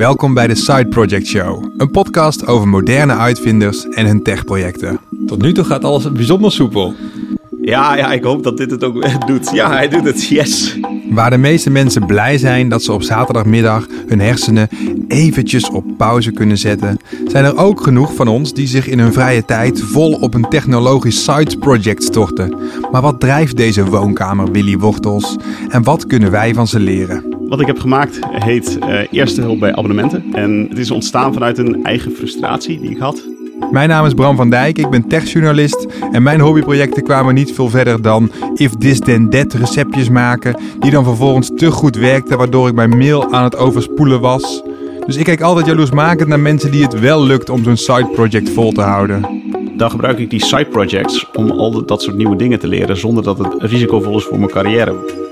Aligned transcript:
Welkom 0.00 0.34
bij 0.34 0.46
de 0.46 0.54
Side 0.54 0.86
Project 0.86 1.26
Show, 1.26 1.64
een 1.76 1.90
podcast 1.90 2.46
over 2.46 2.68
moderne 2.68 3.16
uitvinders 3.16 3.88
en 3.88 4.06
hun 4.06 4.22
techprojecten. 4.22 5.00
Tot 5.26 5.42
nu 5.42 5.52
toe 5.52 5.64
gaat 5.64 5.84
alles 5.84 6.12
bijzonder 6.12 6.52
soepel. 6.52 6.94
Ja, 7.62 7.96
ja, 7.96 8.12
ik 8.12 8.22
hoop 8.22 8.42
dat 8.42 8.56
dit 8.56 8.70
het 8.70 8.84
ook 8.84 9.26
doet. 9.26 9.50
Ja, 9.50 9.70
hij 9.70 9.88
doet 9.88 10.04
het. 10.04 10.28
Yes. 10.28 10.78
Waar 11.10 11.30
de 11.30 11.36
meeste 11.36 11.70
mensen 11.70 12.06
blij 12.06 12.38
zijn 12.38 12.68
dat 12.68 12.82
ze 12.82 12.92
op 12.92 13.02
zaterdagmiddag 13.02 13.86
hun 14.06 14.20
hersenen 14.20 14.68
eventjes 15.08 15.70
op 15.70 15.84
pauze 15.96 16.32
kunnen 16.32 16.58
zetten, 16.58 16.98
zijn 17.26 17.44
er 17.44 17.56
ook 17.56 17.82
genoeg 17.82 18.14
van 18.14 18.28
ons 18.28 18.54
die 18.54 18.66
zich 18.66 18.86
in 18.86 18.98
hun 18.98 19.12
vrije 19.12 19.44
tijd 19.44 19.82
vol 19.82 20.12
op 20.12 20.34
een 20.34 20.48
technologisch 20.48 21.24
side 21.24 21.58
project 21.58 22.02
storten. 22.02 22.56
Maar 22.90 23.02
wat 23.02 23.20
drijft 23.20 23.56
deze 23.56 23.84
woonkamer 23.84 24.52
Willy 24.52 24.78
Wortels 24.78 25.36
en 25.68 25.82
wat 25.82 26.06
kunnen 26.06 26.30
wij 26.30 26.54
van 26.54 26.68
ze 26.68 26.80
leren? 26.80 27.29
Wat 27.50 27.60
ik 27.60 27.66
heb 27.66 27.78
gemaakt 27.78 28.18
heet 28.30 28.78
eh, 28.78 29.00
Eerste 29.10 29.40
Hulp 29.40 29.60
bij 29.60 29.74
Abonnementen. 29.74 30.24
En 30.32 30.66
het 30.68 30.78
is 30.78 30.90
ontstaan 30.90 31.32
vanuit 31.32 31.58
een 31.58 31.84
eigen 31.84 32.12
frustratie 32.12 32.80
die 32.80 32.90
ik 32.90 32.98
had. 32.98 33.22
Mijn 33.70 33.88
naam 33.88 34.06
is 34.06 34.14
Bram 34.14 34.36
van 34.36 34.50
Dijk, 34.50 34.78
ik 34.78 34.90
ben 34.90 35.08
techjournalist 35.08 35.86
en 36.12 36.22
mijn 36.22 36.40
hobbyprojecten 36.40 37.02
kwamen 37.02 37.34
niet 37.34 37.52
veel 37.52 37.68
verder 37.68 38.02
dan 38.02 38.30
if 38.54 38.76
this 38.76 38.98
then 38.98 39.30
that 39.30 39.52
receptjes 39.52 40.08
maken, 40.08 40.56
die 40.78 40.90
dan 40.90 41.04
vervolgens 41.04 41.50
te 41.56 41.70
goed 41.70 41.96
werkten 41.96 42.38
waardoor 42.38 42.68
ik 42.68 42.74
mijn 42.74 42.98
mail 42.98 43.32
aan 43.32 43.44
het 43.44 43.56
overspoelen 43.56 44.20
was. 44.20 44.62
Dus 45.06 45.16
ik 45.16 45.24
kijk 45.24 45.40
altijd 45.40 45.66
jaloersmakend 45.66 46.28
naar 46.28 46.40
mensen 46.40 46.70
die 46.70 46.82
het 46.82 47.00
wel 47.00 47.24
lukt 47.24 47.50
om 47.50 47.64
zo'n 47.64 47.76
side 47.76 48.08
project 48.12 48.50
vol 48.50 48.72
te 48.72 48.82
houden. 48.82 49.42
Dan 49.76 49.90
gebruik 49.90 50.18
ik 50.18 50.30
die 50.30 50.44
side 50.44 50.66
projects 50.66 51.26
om 51.34 51.50
al 51.50 51.84
dat 51.84 52.02
soort 52.02 52.16
nieuwe 52.16 52.36
dingen 52.36 52.58
te 52.58 52.68
leren 52.68 52.96
zonder 52.96 53.24
dat 53.24 53.38
het 53.38 53.54
risicovol 53.58 54.16
is 54.16 54.24
voor 54.24 54.38
mijn 54.38 54.50
carrière. 54.50 55.28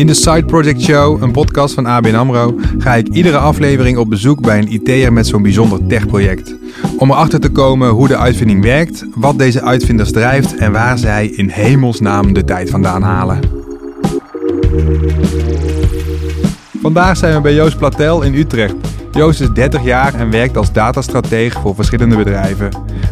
In 0.00 0.06
de 0.06 0.14
Side 0.14 0.44
Project 0.44 0.82
Show, 0.82 1.22
een 1.22 1.32
podcast 1.32 1.74
van 1.74 1.86
ABN 1.86 2.14
AMRO, 2.14 2.54
ga 2.78 2.94
ik 2.94 3.08
iedere 3.08 3.36
aflevering 3.36 3.98
op 3.98 4.08
bezoek 4.08 4.40
bij 4.40 4.58
een 4.58 4.72
IT'er 4.72 5.12
met 5.12 5.26
zo'n 5.26 5.42
bijzonder 5.42 5.86
techproject. 5.86 6.56
Om 6.98 7.10
erachter 7.10 7.40
te 7.40 7.48
komen 7.48 7.88
hoe 7.88 8.08
de 8.08 8.16
uitvinding 8.16 8.62
werkt, 8.62 9.04
wat 9.14 9.38
deze 9.38 9.62
uitvinders 9.62 10.12
drijft 10.12 10.56
en 10.56 10.72
waar 10.72 10.98
zij 10.98 11.26
in 11.26 11.48
hemelsnaam 11.48 12.32
de 12.32 12.44
tijd 12.44 12.70
vandaan 12.70 13.02
halen. 13.02 13.40
Vandaag 16.80 17.16
zijn 17.16 17.34
we 17.34 17.40
bij 17.40 17.54
Joost 17.54 17.78
Platel 17.78 18.22
in 18.22 18.34
Utrecht. 18.34 18.74
Joost 19.12 19.40
is 19.40 19.50
30 19.50 19.84
jaar 19.84 20.14
en 20.14 20.30
werkt 20.30 20.56
als 20.56 20.72
datastratege 20.72 21.60
voor 21.60 21.74
verschillende 21.74 22.16
bedrijven. 22.16 22.68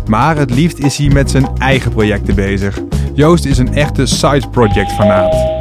Maar 0.06 0.36
het 0.36 0.54
liefst 0.54 0.78
is 0.78 0.96
hij 0.96 1.08
met 1.08 1.30
zijn 1.30 1.48
eigen 1.58 1.90
projecten 1.90 2.34
bezig. 2.34 2.80
Joost 3.14 3.44
is 3.44 3.58
een 3.58 3.74
echte 3.74 4.06
side 4.06 4.48
project 4.50 4.92
fanaat. 4.92 5.57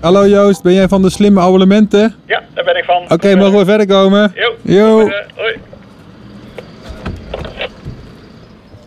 Hallo 0.00 0.26
Joost, 0.28 0.62
ben 0.62 0.72
jij 0.72 0.88
van 0.88 1.02
de 1.02 1.10
slimme 1.10 1.40
abonnementen? 1.40 2.14
Ja, 2.26 2.42
daar 2.54 2.64
ben 2.64 2.76
ik 2.76 2.84
van. 2.84 3.04
Oké, 3.08 3.36
mogen 3.36 3.58
we 3.58 3.64
verder 3.64 3.86
komen? 3.86 4.32
Jo. 4.34 4.54
Jo. 4.62 5.00
Eh, 5.00 5.14
hoi. 5.34 5.56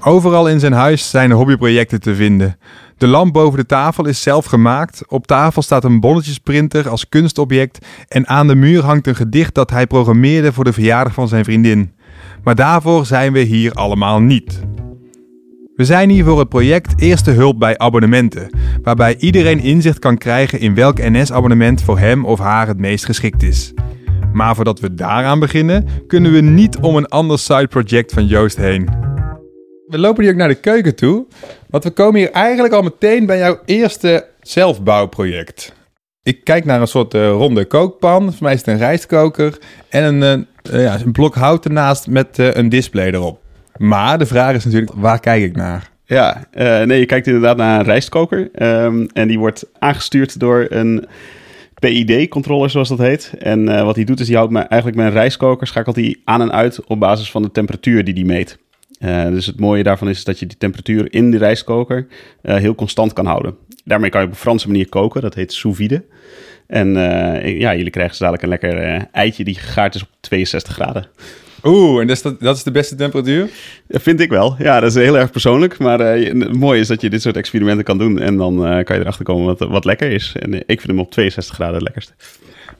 Overal 0.03 0.48
in 0.48 0.59
zijn 0.59 0.73
huis 0.73 1.09
zijn 1.09 1.31
hobbyprojecten 1.31 2.02
te 2.02 2.16
vinden. 2.16 2.58
De 2.98 3.08
lamp 3.08 3.34
boven 3.34 3.59
de 3.59 3.66
tafel 3.66 4.08
is 4.08 4.22
zelf 4.22 4.45
gemaakt. 4.45 5.03
Op 5.08 5.28
tafel 5.28 5.62
staat 5.62 5.84
een 5.84 6.00
bonnetjesprinter 6.00 6.90
als 6.90 7.09
kunstobject. 7.09 7.86
En 8.08 8.28
aan 8.28 8.48
de 8.48 8.56
muur 8.56 8.84
hangt 8.84 9.08
een 9.08 9.16
gedicht 9.16 9.56
dat 9.56 9.70
hij 9.70 9.88
programmeerde 9.88 10.53
voor 10.53 10.64
de 10.64 10.73
verjaardag 10.73 11.14
van 11.14 11.28
zijn 11.28 11.44
vriendin. 11.44 11.94
Maar 12.44 12.56
daarvoor 12.56 13.06
zijn 13.06 13.34
we 13.34 13.40
hier 13.40 13.73
allemaal 13.73 14.20
niet. 14.20 14.62
We 15.75 15.86
zijn 15.86 16.09
hier 16.09 16.23
voor 16.23 16.39
het 16.39 16.50
project 16.50 17.02
Eerste 17.02 17.31
Hulp 17.31 17.59
bij 17.59 17.77
Abonnementen, 17.77 18.58
waarbij 18.83 19.16
iedereen 19.17 19.59
inzicht 19.59 20.00
kan 20.00 20.17
krijgen 20.17 20.59
in 20.59 20.75
welk 20.75 20.97
NS-abonnement 20.97 21.81
voor 21.81 22.00
hem 22.00 22.25
of 22.25 22.40
haar 22.40 22.68
het 22.68 22.78
meest 22.78 23.06
geschikt 23.06 23.44
is. 23.44 23.73
Maar 24.34 24.56
voordat 24.56 24.79
we 24.79 24.94
daaraan 24.94 25.40
beginnen, 25.40 25.88
kunnen 26.07 26.31
we 26.31 26.41
niet 26.41 26.78
om 26.78 26.96
een 26.96 27.07
ander 27.07 27.40
side 27.40 27.68
project 27.68 28.13
van 28.13 28.25
Joost 28.25 28.57
heen. 28.57 28.90
We 29.88 29.97
lopen 29.97 30.23
hier 30.23 30.31
ook 30.31 30.38
naar 30.38 30.47
de 30.47 30.56
keuken 30.56 30.96
toe, 30.96 31.25
want 31.69 31.84
we 31.84 31.91
komen 31.91 32.19
hier 32.19 32.31
eigenlijk 32.31 32.73
al 32.73 32.81
meteen 32.81 33.25
bij 33.25 33.38
jouw 33.38 33.59
eerste 33.66 34.28
zelfbouwproject. 34.41 35.73
Ik 36.23 36.44
kijk 36.44 36.66
naar 36.66 36.81
een 36.81 36.88
soort 36.88 37.13
eh, 37.13 37.29
ronde 37.29 37.66
kookpan, 37.66 38.34
voor 38.34 38.44
mij 38.44 38.53
is 38.53 38.59
het 38.59 38.67
een 38.67 38.78
rijstkoker 38.78 39.57
en 39.90 40.23
een, 40.23 40.47
eh, 40.72 40.84
ja, 40.84 41.00
een 41.00 41.12
blok 41.12 41.35
hout 41.35 41.66
ernaast 41.66 42.07
met 42.07 42.38
een 42.38 42.69
display 42.69 43.07
erop. 43.07 43.40
Maar 43.78 44.18
de 44.18 44.26
vraag 44.26 44.56
is 44.56 44.66
natuurlijk, 44.66 44.92
waar 44.96 45.20
kijk 45.20 45.44
ik 45.44 45.56
naar? 45.56 45.92
Ja, 46.12 46.48
eh, 46.52 46.82
nee, 46.82 47.00
je 47.00 47.06
kijkt 47.06 47.28
inderdaad 47.28 47.58
naar 47.58 47.80
een 47.80 47.86
rijstkoker. 47.86 48.50
ehm, 48.54 49.06
en 49.14 49.28
die 49.28 49.40
wordt 49.40 49.66
aangestuurd 49.80 50.40
door 50.40 50.66
een 50.70 51.06
PID-controller, 51.80 52.70
zoals 52.70 52.90
dat 52.90 52.98
heet. 52.98 53.34
En 53.40 53.70
eh, 53.70 53.84
wat 53.84 53.96
hij 53.96 54.04
doet, 54.04 54.20
is 54.20 54.28
hij 54.28 54.38
houdt 54.38 54.52
me, 54.52 54.59
eigenlijk 54.59 55.02
een 55.02 55.12
rijstkoker, 55.12 55.68
schakelt 55.68 55.96
hij 55.96 56.18
aan 56.24 56.42
en 56.42 56.52
uit 56.52 56.86
op 56.86 57.00
basis 57.00 57.32
van 57.32 57.42
de 57.42 57.52
temperatuur 57.52 58.04
die 58.04 58.14
hij 58.14 58.24
meet. 58.24 58.58
Eh, 59.00 59.26
dus 59.26 59.46
het 59.46 59.59
mooie 59.59 59.84
daarvan 59.84 60.09
is 60.09 60.24
dat 60.24 60.40
je 60.40 60.46
die 60.46 60.58
temperatuur 60.58 61.14
in 61.14 61.32
de 61.32 61.38
rijstkoker 61.38 62.08
heel 62.42 62.76
constant 62.76 63.14
kan 63.14 63.26
houden. 63.26 63.56
Daarmee 63.84 64.09
kan 64.09 64.22
je 64.22 64.28
op 64.28 64.34
een 64.34 64.40
Franse 64.40 64.68
manier 64.68 64.90
koken, 64.90 65.22
dat 65.22 65.34
heet 65.34 65.53
sous 65.53 65.76
vide. 65.76 66.03
En 66.68 66.94
ja, 67.44 67.76
jullie 67.76 67.90
krijgen 67.90 68.18
dadelijk 68.20 68.44
een 68.44 68.50
lekker 68.50 69.08
eitje 69.12 69.44
die 69.44 69.56
gegaard 69.56 69.96
is 69.96 70.02
op 70.02 70.09
62 70.20 70.74
graden. 70.74 71.08
Oeh, 71.63 72.01
en 72.01 72.07
dat 72.07 72.16
is, 72.16 72.22
dat, 72.22 72.39
dat 72.39 72.55
is 72.55 72.63
de 72.63 72.72
beste 72.72 72.95
temperatuur? 72.95 73.49
Dat 73.88 74.01
vind 74.01 74.19
ik 74.19 74.29
wel. 74.29 74.55
Ja, 74.57 74.79
dat 74.79 74.89
is 74.89 74.95
heel 74.95 75.17
erg 75.17 75.31
persoonlijk. 75.31 75.77
Maar 75.77 75.99
eh, 75.99 76.27
het 76.27 76.57
mooie 76.57 76.79
is 76.79 76.88
dat 76.88 77.01
je 77.01 77.09
dit 77.09 77.22
soort 77.22 77.38
experimenten 77.38 77.85
kan 77.85 77.97
doen. 77.97 78.19
En 78.19 78.38
dan 78.38 78.66
eh, 78.66 78.83
kan 78.83 78.95
je 78.95 79.01
erachter 79.01 79.25
komen 79.25 79.45
wat, 79.45 79.69
wat 79.69 79.85
lekker 79.85 80.11
is. 80.11 80.35
En 80.39 80.53
eh, 80.53 80.59
ik 80.59 80.81
vind 80.81 80.88
hem 80.88 80.99
op 80.99 81.11
62 81.11 81.55
graden 81.55 81.75
het 81.75 81.83
lekkerste. 81.83 82.13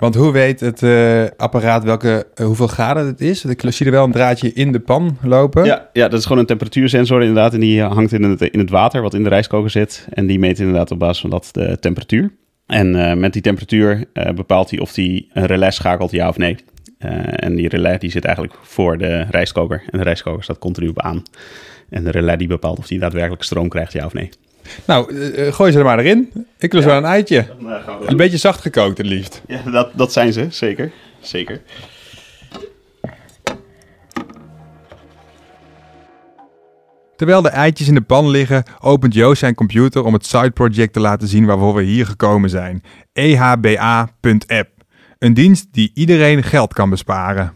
Want 0.02 0.16
hoe 0.16 0.32
weet 0.32 0.60
het 0.60 0.84
eh, 0.84 1.24
apparaat 1.38 1.84
welke, 1.84 2.28
hoeveel 2.44 2.68
graden 2.68 3.06
het 3.06 3.22
is? 3.22 3.46
Ik 3.46 3.62
zie 3.68 3.86
er 3.86 3.92
wel 3.92 4.04
een 4.04 4.12
draadje 4.12 4.54
in 4.54 4.72
de 4.72 4.80
pan 4.80 5.18
lopen. 5.24 5.66
Ja, 5.66 5.90
ja, 5.94 6.08
dat 6.08 6.20
is 6.20 6.26
gewoon 6.26 6.40
een 6.40 6.46
temperatuursensor 6.46 7.20
inderdaad. 7.20 7.54
En 7.54 7.60
die 7.60 7.82
hangt 7.82 8.14
in 8.14 8.24
het, 8.24 8.42
in 8.42 8.60
het 8.60 8.70
water 8.70 9.02
wat 9.02 9.14
in 9.14 9.24
de 9.24 9.30
rijstkoker 9.30 9.70
zit. 9.70 10.08
En 10.10 10.28
die 10.28 10.40
meet 10.40 10.60
inderdaad 10.60 10.92
op 10.92 11.00
basis 11.00 11.22
van 11.22 11.30
dat 11.30 11.50
de 11.52 11.78
temperatuur. 11.80 12.32
En 12.72 12.96
eh, 12.96 13.18
met 13.18 13.34
die 13.34 13.42
temperatuur 13.42 14.06
eh, 14.14 14.34
bepaalt 14.34 14.70
hij 14.70 14.80
of 14.80 14.96
hij 14.96 15.26
een 15.34 15.46
relais 15.46 15.76
schakelt, 15.76 16.12
ja 16.12 16.30
of 16.30 16.38
nee. 16.38 16.56
Eh, 17.02 17.12
en 17.46 17.56
die 17.56 17.68
relais 17.70 18.00
die 18.00 18.12
zit 18.12 18.26
eigenlijk 18.26 18.56
voor 18.62 18.98
de 18.98 19.26
rijstkoker. 19.30 19.84
En 19.90 19.98
de 19.98 20.04
rijstkoker 20.04 20.44
staat 20.44 20.60
continu 20.60 20.88
op 20.88 21.02
aan. 21.02 21.24
En 21.90 22.04
de 22.04 22.12
relais 22.12 22.38
die 22.38 22.48
bepaalt 22.48 22.78
of 22.78 22.90
hij 22.90 22.98
daadwerkelijk 22.98 23.44
stroom 23.44 23.70
krijgt, 23.70 23.94
ja 23.94 24.06
of 24.06 24.14
nee. 24.14 24.30
Nou, 24.86 25.16
eh, 25.16 25.48
eh, 25.48 25.54
gooi 25.54 25.72
ze 25.72 25.78
er 25.78 25.84
maar 25.84 26.00
erin. 26.00 26.30
Ik 26.58 26.74
lust 26.74 26.86
Ja. 26.86 26.92
wel 26.92 27.00
een 27.00 27.10
eitje. 27.10 27.46
Dan 27.62 27.82
gaan 27.82 28.00
we 28.00 28.10
Een 28.10 28.18
beetje 28.18 28.38
zacht 28.38 28.62
gekookt 28.62 28.98
het 28.98 29.08
liefst. 29.08 29.42
Ja, 29.48 29.62
dat, 29.72 29.92
dat 29.96 30.14
zijn 30.14 30.34
ze, 30.34 30.46
zeker. 30.50 30.92
Zeker. 31.20 31.62
Terwijl 37.16 37.42
de 37.42 37.50
eitjes 37.50 37.88
in 37.88 37.94
de 37.94 38.02
pan 38.02 38.30
liggen, 38.30 38.64
opent 38.80 39.14
Joost 39.14 39.40
zijn 39.40 39.56
computer 39.56 40.04
om 40.04 40.14
het 40.14 40.26
side 40.26 40.52
project 40.52 40.94
te 40.94 41.00
laten 41.00 41.28
zien 41.28 41.46
waarvoor 41.46 41.74
we 41.76 41.84
hier 41.84 42.06
gekomen 42.06 42.50
zijn. 42.50 42.84
Ehba.app. 43.14 44.70
Een 45.22 45.34
dienst 45.34 45.68
die 45.72 45.92
iedereen 45.94 46.44
geld 46.44 46.74
kan 46.74 46.90
besparen. 46.90 47.54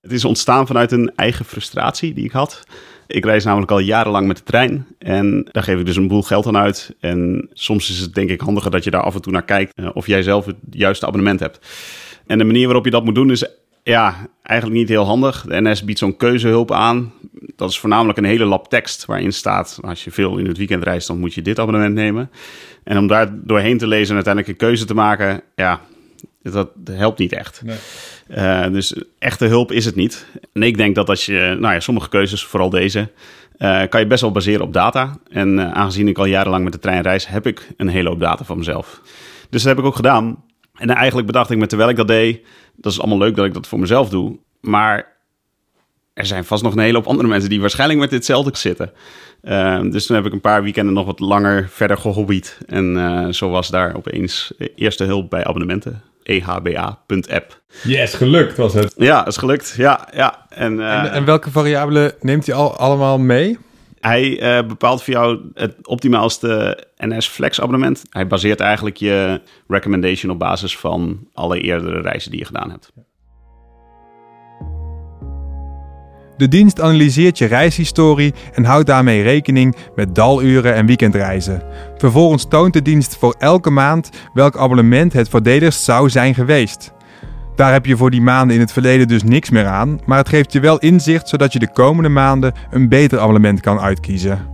Het 0.00 0.12
is 0.12 0.24
ontstaan 0.24 0.66
vanuit 0.66 0.92
een 0.92 1.12
eigen 1.16 1.44
frustratie 1.44 2.14
die 2.14 2.24
ik 2.24 2.30
had. 2.30 2.64
Ik 3.06 3.24
reis 3.24 3.44
namelijk 3.44 3.70
al 3.70 3.78
jarenlang 3.78 4.26
met 4.26 4.36
de 4.36 4.42
trein 4.42 4.86
en 4.98 5.48
daar 5.50 5.62
geef 5.62 5.78
ik 5.78 5.86
dus 5.86 5.96
een 5.96 6.08
boel 6.08 6.22
geld 6.22 6.46
aan 6.46 6.56
uit. 6.56 6.96
En 7.00 7.48
soms 7.52 7.90
is 7.90 7.98
het 7.98 8.14
denk 8.14 8.30
ik 8.30 8.40
handiger 8.40 8.70
dat 8.70 8.84
je 8.84 8.90
daar 8.90 9.02
af 9.02 9.14
en 9.14 9.22
toe 9.22 9.32
naar 9.32 9.44
kijkt 9.44 9.72
eh, 9.74 9.88
of 9.92 10.06
jij 10.06 10.22
zelf 10.22 10.46
het 10.46 10.56
juiste 10.70 11.06
abonnement 11.06 11.40
hebt. 11.40 11.66
En 12.26 12.38
de 12.38 12.44
manier 12.44 12.64
waarop 12.64 12.84
je 12.84 12.90
dat 12.90 13.04
moet 13.04 13.14
doen 13.14 13.30
is 13.30 13.46
ja, 13.82 14.28
eigenlijk 14.42 14.78
niet 14.78 14.88
heel 14.88 15.04
handig. 15.04 15.44
De 15.48 15.60
NS 15.60 15.84
biedt 15.84 15.98
zo'n 15.98 16.16
keuzehulp 16.16 16.72
aan. 16.72 17.12
Dat 17.56 17.70
is 17.70 17.78
voornamelijk 17.78 18.18
een 18.18 18.24
hele 18.24 18.44
lap 18.44 18.68
tekst 18.68 19.04
waarin 19.04 19.32
staat... 19.32 19.78
als 19.82 20.04
je 20.04 20.10
veel 20.10 20.38
in 20.38 20.46
het 20.46 20.58
weekend 20.58 20.82
reist, 20.82 21.06
dan 21.06 21.18
moet 21.18 21.34
je 21.34 21.42
dit 21.42 21.58
abonnement 21.58 21.94
nemen. 21.94 22.30
En 22.84 22.98
om 22.98 23.06
daar 23.06 23.46
doorheen 23.46 23.78
te 23.78 23.86
lezen 23.86 24.08
en 24.08 24.14
uiteindelijk 24.14 24.52
een 24.52 24.66
keuze 24.68 24.84
te 24.84 24.94
maken... 24.94 25.42
ja, 25.54 25.80
dat 26.52 26.70
helpt 26.90 27.18
niet 27.18 27.32
echt. 27.32 27.62
Eh, 28.26 28.66
dus 28.72 28.94
echte 29.18 29.46
hulp 29.46 29.72
is 29.72 29.84
het 29.84 29.94
niet. 29.94 30.26
En 30.52 30.62
ik 30.62 30.76
denk 30.76 30.94
dat 30.94 31.08
als 31.08 31.26
je, 31.26 31.56
nou 31.60 31.74
ja, 31.74 31.80
sommige 31.80 32.08
keuzes, 32.08 32.44
vooral 32.44 32.70
deze, 32.70 33.10
eh, 33.56 33.82
kan 33.88 34.00
je 34.00 34.06
best 34.06 34.20
wel 34.20 34.32
baseren 34.32 34.64
op 34.64 34.72
data. 34.72 35.18
En 35.28 35.58
eh, 35.58 35.72
aangezien 35.72 36.08
ik 36.08 36.18
al 36.18 36.24
jarenlang 36.24 36.64
met 36.64 36.72
de 36.72 36.78
trein 36.78 37.02
reis, 37.02 37.26
heb 37.26 37.46
ik 37.46 37.68
een 37.76 37.88
hele 37.88 38.08
hoop 38.08 38.20
data 38.20 38.44
van 38.44 38.58
mezelf. 38.58 39.00
Dus 39.50 39.62
dat 39.62 39.76
heb 39.76 39.78
ik 39.78 39.84
ook 39.84 39.96
gedaan. 39.96 40.44
En 40.74 40.90
eigenlijk 40.90 41.26
bedacht 41.26 41.50
ik 41.50 41.58
me 41.58 41.66
terwijl 41.66 41.90
ik 41.90 41.96
dat 41.96 42.08
deed, 42.08 42.40
dat 42.76 42.92
is 42.92 43.00
allemaal 43.00 43.18
leuk 43.18 43.36
dat 43.36 43.44
ik 43.44 43.54
dat 43.54 43.66
voor 43.66 43.78
mezelf 43.78 44.08
doe. 44.08 44.38
Maar 44.60 45.12
er 46.14 46.26
zijn 46.26 46.44
vast 46.44 46.62
nog 46.62 46.72
een 46.72 46.78
hele 46.78 46.96
hoop 46.96 47.06
andere 47.06 47.28
mensen 47.28 47.50
die 47.50 47.60
waarschijnlijk 47.60 48.00
met 48.00 48.10
ditzelfde 48.10 48.56
zitten. 48.56 48.92
Dus 49.90 50.06
toen 50.06 50.16
heb 50.16 50.26
ik 50.26 50.32
een 50.32 50.40
paar 50.40 50.62
weekenden 50.62 50.94
nog 50.94 51.06
wat 51.06 51.20
langer 51.20 51.68
verder 51.70 51.96
gehobbied. 51.96 52.58
En 52.66 53.34
zo 53.34 53.50
was 53.50 53.68
daar 53.68 53.96
opeens 53.96 54.52
eerste 54.74 55.04
hulp 55.04 55.30
bij 55.30 55.44
abonnementen. 55.44 56.02
Ehba.app. 56.24 57.62
Yes, 57.82 58.14
gelukt 58.14 58.56
was 58.56 58.74
het. 58.74 58.94
Ja, 58.96 59.26
is 59.26 59.36
gelukt. 59.36 59.74
Ja, 59.76 60.08
ja. 60.12 60.46
En, 60.48 60.80
eh, 60.80 60.98
En, 60.98 61.12
en 61.12 61.24
welke 61.24 61.50
variabelen 61.50 62.12
neemt 62.20 62.46
hij 62.46 62.54
al 62.54 62.76
allemaal 62.76 63.18
mee? 63.18 63.58
Hij 64.00 64.40
eh, 64.40 64.66
bepaalt 64.66 65.02
voor 65.02 65.14
jou 65.14 65.40
het 65.54 65.86
optimaalste 65.86 66.84
NS 66.96 67.28
Flex 67.28 67.60
abonnement. 67.60 68.02
Hij 68.10 68.26
baseert 68.26 68.60
eigenlijk 68.60 68.96
je 68.96 69.40
recommendation 69.68 70.32
op 70.32 70.38
basis 70.38 70.78
van 70.78 71.28
alle 71.32 71.60
eerdere 71.60 72.00
reizen 72.00 72.30
die 72.30 72.40
je 72.40 72.46
gedaan 72.46 72.70
hebt. 72.70 72.92
De 76.36 76.48
dienst 76.48 76.80
analyseert 76.80 77.38
je 77.38 77.46
reishistorie 77.46 78.34
en 78.52 78.64
houdt 78.64 78.86
daarmee 78.86 79.22
rekening 79.22 79.76
met 79.94 80.14
daluren 80.14 80.74
en 80.74 80.86
weekendreizen. 80.86 81.62
Vervolgens 81.96 82.48
toont 82.48 82.72
de 82.72 82.82
dienst 82.82 83.16
voor 83.16 83.34
elke 83.38 83.70
maand 83.70 84.10
welk 84.32 84.56
abonnement 84.56 85.12
het 85.12 85.28
voordeligst 85.28 85.82
zou 85.82 86.10
zijn 86.10 86.34
geweest. 86.34 86.92
Daar 87.56 87.72
heb 87.72 87.86
je 87.86 87.96
voor 87.96 88.10
die 88.10 88.22
maanden 88.22 88.54
in 88.54 88.62
het 88.62 88.72
verleden 88.72 89.08
dus 89.08 89.22
niks 89.22 89.50
meer 89.50 89.66
aan, 89.66 90.00
maar 90.06 90.18
het 90.18 90.28
geeft 90.28 90.52
je 90.52 90.60
wel 90.60 90.78
inzicht 90.78 91.28
zodat 91.28 91.52
je 91.52 91.58
de 91.58 91.72
komende 91.72 92.08
maanden 92.08 92.52
een 92.70 92.88
beter 92.88 93.18
abonnement 93.18 93.60
kan 93.60 93.80
uitkiezen. 93.80 94.52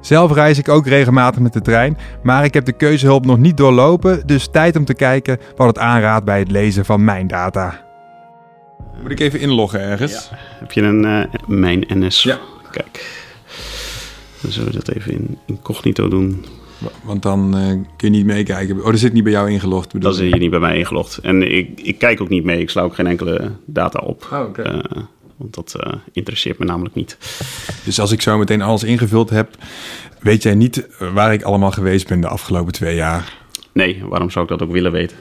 Zelf 0.00 0.32
reis 0.32 0.58
ik 0.58 0.68
ook 0.68 0.86
regelmatig 0.86 1.40
met 1.40 1.52
de 1.52 1.60
trein, 1.60 1.96
maar 2.22 2.44
ik 2.44 2.54
heb 2.54 2.64
de 2.64 2.72
keuzehulp 2.72 3.26
nog 3.26 3.38
niet 3.38 3.56
doorlopen, 3.56 4.26
dus 4.26 4.48
tijd 4.50 4.76
om 4.76 4.84
te 4.84 4.94
kijken 4.94 5.38
wat 5.56 5.66
het 5.66 5.78
aanraadt 5.78 6.24
bij 6.24 6.38
het 6.38 6.50
lezen 6.50 6.84
van 6.84 7.04
mijn 7.04 7.26
data. 7.26 7.83
Moet 9.02 9.10
ik 9.10 9.20
even 9.20 9.40
inloggen 9.40 9.80
ergens? 9.80 10.30
Heb 10.34 10.72
je 10.72 10.82
een 10.82 11.04
eh, 11.04 11.24
mijn 11.46 11.84
NS? 11.88 12.22
Ja. 12.22 12.38
Kijk. 12.70 13.22
Dan 14.40 14.52
zullen 14.52 14.72
we 14.72 14.76
dat 14.76 14.96
even 14.96 15.12
in 15.12 15.38
incognito 15.46 16.08
doen. 16.08 16.44
Want 17.02 17.22
dan 17.22 17.56
eh, 17.56 17.68
kun 17.96 18.12
je 18.12 18.16
niet 18.18 18.26
meekijken. 18.26 18.78
Oh, 18.78 18.84
dat 18.84 18.98
zit 18.98 19.12
niet 19.12 19.24
bij 19.24 19.32
jou 19.32 19.50
ingelogd. 19.50 19.92
bedoel 19.92 20.10
Dan 20.10 20.18
zit 20.18 20.32
je 20.32 20.38
niet 20.38 20.50
bij 20.50 20.58
mij 20.58 20.78
ingelogd. 20.78 21.18
En 21.18 21.56
ik, 21.56 21.80
ik 21.80 21.98
kijk 21.98 22.20
ook 22.20 22.28
niet 22.28 22.44
mee. 22.44 22.60
Ik 22.60 22.70
sla 22.70 22.82
ook 22.82 22.94
geen 22.94 23.06
enkele 23.06 23.50
data 23.64 23.98
op. 23.98 24.28
Oh. 24.32 24.58
Eh, 24.58 24.78
want 25.36 25.54
dat 25.54 25.76
interesseert 26.12 26.58
me 26.58 26.64
namelijk 26.64 26.94
niet. 26.94 27.18
Dus 27.84 28.00
als 28.00 28.12
ik 28.12 28.22
zo 28.22 28.38
meteen 28.38 28.62
alles 28.62 28.84
ingevuld 28.84 29.30
heb, 29.30 29.56
weet 30.20 30.42
jij 30.42 30.54
niet 30.54 30.88
waar 31.12 31.32
ik 31.32 31.42
allemaal 31.42 31.70
geweest 31.70 32.08
ben 32.08 32.20
de 32.20 32.28
afgelopen 32.28 32.72
twee 32.72 32.94
jaar. 32.94 33.32
Nee, 33.72 34.04
waarom 34.04 34.30
zou 34.30 34.44
ik 34.44 34.50
dat 34.50 34.62
ook 34.62 34.72
willen 34.72 34.92
weten? 34.92 35.16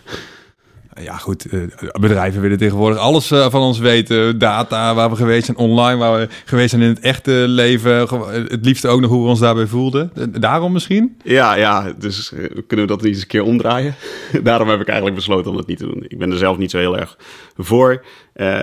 Ja, 1.02 1.18
goed. 1.18 1.46
eh, 1.46 1.60
bedrijven 2.00 2.42
willen 2.42 2.58
tegenwoordig 2.58 3.00
alles 3.00 3.32
eh, 3.32 3.50
van 3.50 3.62
ons 3.62 3.80
weten. 3.80 4.38
Data, 4.38 4.96
waar 4.96 5.10
we 5.10 5.16
geweest 5.16 5.46
zijn, 5.46 5.58
online, 5.58 5.98
waar 5.98 6.20
we 6.20 6.28
geweest 6.46 6.70
zijn 6.70 6.82
in 6.82 6.88
het 6.90 7.00
echte 7.00 7.32
leven. 7.32 8.02
Eh, 8.02 8.32
Het 8.32 8.66
liefste 8.66 8.88
ook 8.88 9.02
nog 9.02 9.10
hoe 9.10 9.24
we 9.24 9.30
ons 9.30 9.40
daarbij 9.40 9.66
voelden. 9.68 10.12
Daarom 10.40 10.72
misschien? 10.72 11.18
Ja, 11.24 11.56
ja, 11.56 11.94
dus 11.98 12.30
kunnen 12.68 12.86
we 12.86 12.92
dat 12.92 13.02
niet 13.02 13.14
eens 13.14 13.22
een 13.22 13.28
keer 13.28 13.44
omdraaien? 13.44 13.96
Daarom 14.44 14.70
heb 14.70 14.82
ik 14.82 14.88
eigenlijk 14.88 15.16
besloten 15.18 15.52
om 15.52 15.58
dat 15.58 15.68
niet 15.68 15.78
te 15.78 15.86
doen. 15.86 16.06
Ik 16.08 16.18
ben 16.18 16.32
er 16.32 16.38
zelf 16.38 16.58
niet 16.58 16.72
zo 16.72 16.78
heel 16.78 16.98
erg 16.98 17.18
voor. 17.58 18.04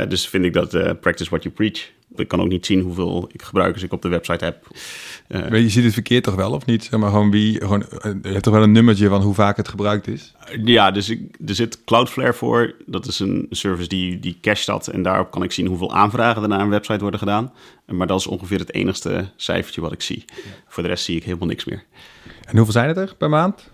Dus 0.09 0.29
vind 0.29 0.45
ik 0.45 0.53
dat 0.53 0.71
practice 1.01 1.31
what 1.31 1.43
you 1.43 1.55
preach. 1.55 1.91
Ik 2.15 2.29
kan 2.29 2.41
ook 2.41 2.49
niet 2.49 2.67
zien 2.67 2.81
hoeveel 2.81 3.29
ik 3.33 3.43
gebruikers 3.43 3.83
ik 3.83 3.93
op 3.93 4.03
de 4.03 4.09
website 4.09 4.45
heb. 4.45 4.67
Eh, 5.27 5.63
je 5.63 5.69
ziet 5.69 5.85
het 5.85 5.93
verkeerd 5.93 6.25
toch 6.25 6.35
wel, 6.35 6.53
of 6.53 6.67
niet? 6.67 6.85
Zeg 6.85 7.01
maar 7.01 7.11
gewoon 7.11 7.31
wie, 7.31 7.61
gewoon, 7.61 7.83
eh, 7.83 8.13
je 8.23 8.29
hebt 8.29 8.43
toch 8.43 8.55
wel 8.55 8.63
een 8.63 8.73
nummertje 8.73 9.09
van 9.09 9.23
hoe 9.23 9.35
vaak 9.35 9.57
het 9.57 9.69
gebruikt 9.69 10.07
is? 10.07 10.35
Ja, 10.65 10.91
dus 10.91 11.09
ik, 11.09 11.35
er 11.47 11.55
zit 11.55 11.85
Cloudflare 11.85 12.33
voor. 12.33 12.75
Dat 12.87 13.07
is 13.07 13.19
een 13.19 13.47
service 13.51 13.89
die, 13.89 14.21
die 14.21 14.39
cache 14.41 14.67
dat. 14.67 14.87
En 14.87 15.03
daarop 15.03 15.31
kan 15.31 15.43
ik 15.43 15.53
zien 15.53 15.67
hoeveel 15.67 15.95
aanvragen 15.95 16.43
er 16.43 16.49
naar 16.49 16.61
een 16.61 16.69
website 16.69 17.01
worden 17.01 17.21
gedaan. 17.21 17.53
Maar 17.87 18.07
dat 18.07 18.19
is 18.21 18.27
ongeveer 18.27 18.59
het 18.59 18.75
enigste 18.75 19.31
cijfertje 19.37 19.81
wat 19.81 19.93
ik 19.93 20.03
zie. 20.03 20.25
Voor 20.69 20.83
de 20.83 20.89
rest 20.89 21.05
zie 21.05 21.17
ik 21.17 21.25
helemaal 21.25 21.49
niks 21.49 21.65
meer. 21.65 21.85
En 22.45 22.57
hoeveel 22.57 22.73
zijn 22.73 22.89
het 22.89 22.97
er 22.97 23.15
per 23.19 23.29
maand? 23.29 23.71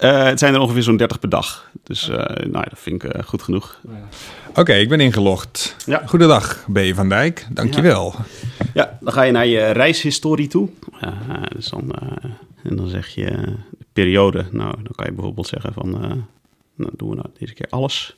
Eh, 0.00 0.24
het 0.24 0.38
zijn 0.38 0.54
er 0.54 0.60
ongeveer 0.60 0.82
zo'n 0.82 0.96
30 0.96 1.18
per 1.18 1.28
dag. 1.28 1.70
Dus 1.82 2.08
eh, 2.08 2.16
nou, 2.16 2.52
ja, 2.52 2.62
dat 2.62 2.78
vind 2.78 3.02
ik 3.02 3.10
eh, 3.10 3.24
goed 3.24 3.42
genoeg. 3.42 3.80
Oké, 4.54 4.72
ik 4.72 4.88
ben 4.88 5.00
ingelogd. 5.00 5.76
Ja. 5.86 6.02
Goedendag, 6.06 6.66
B. 6.72 6.78
van 6.94 7.08
Dijk. 7.08 7.46
Dankjewel. 7.50 8.14
Ja, 8.74 8.98
dan 9.00 9.12
ga 9.12 9.22
je 9.22 9.32
naar 9.32 9.46
je 9.46 9.70
reishistorie 9.70 10.48
toe. 10.48 10.68
Dus 11.54 11.68
dan, 11.68 11.92
en 12.62 12.76
dan 12.76 12.88
zeg 12.88 13.08
je 13.08 13.24
de 13.78 13.84
periode. 13.92 14.44
Nou, 14.50 14.74
dan 14.74 14.92
kan 14.94 15.06
je 15.06 15.12
bijvoorbeeld 15.12 15.46
zeggen 15.46 15.72
van... 15.72 15.90
nou, 16.74 16.90
doen 16.96 17.08
we 17.08 17.14
nou 17.14 17.28
deze 17.38 17.54
keer 17.54 17.66
alles. 17.70 18.16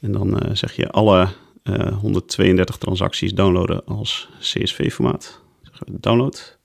En 0.00 0.12
dan 0.12 0.40
zeg 0.52 0.72
je 0.76 0.90
alle 0.90 1.28
eh, 1.68 1.98
132 1.98 2.76
transacties 2.78 3.34
downloaden 3.34 3.84
als 3.84 4.28
CSV-formaat. 4.40 5.40
Zeggen 5.62 5.86
we 5.92 6.00
download. 6.00 6.57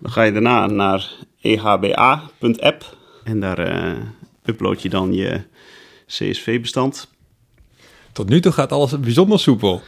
Dan 0.00 0.12
ga 0.12 0.22
je 0.22 0.32
daarna 0.32 0.66
naar 0.66 1.10
ehba.app. 1.40 2.96
En 3.24 3.40
daar 3.40 3.58
eh, 3.58 3.92
upload 4.44 4.82
je 4.82 4.88
dan 4.88 5.12
je 5.14 5.40
CSV-bestand. 6.06 7.08
Tot 8.12 8.28
nu 8.28 8.40
toe 8.40 8.52
gaat 8.52 8.72
alles 8.72 9.00
bijzonder 9.00 9.38
soepel. 9.40 9.82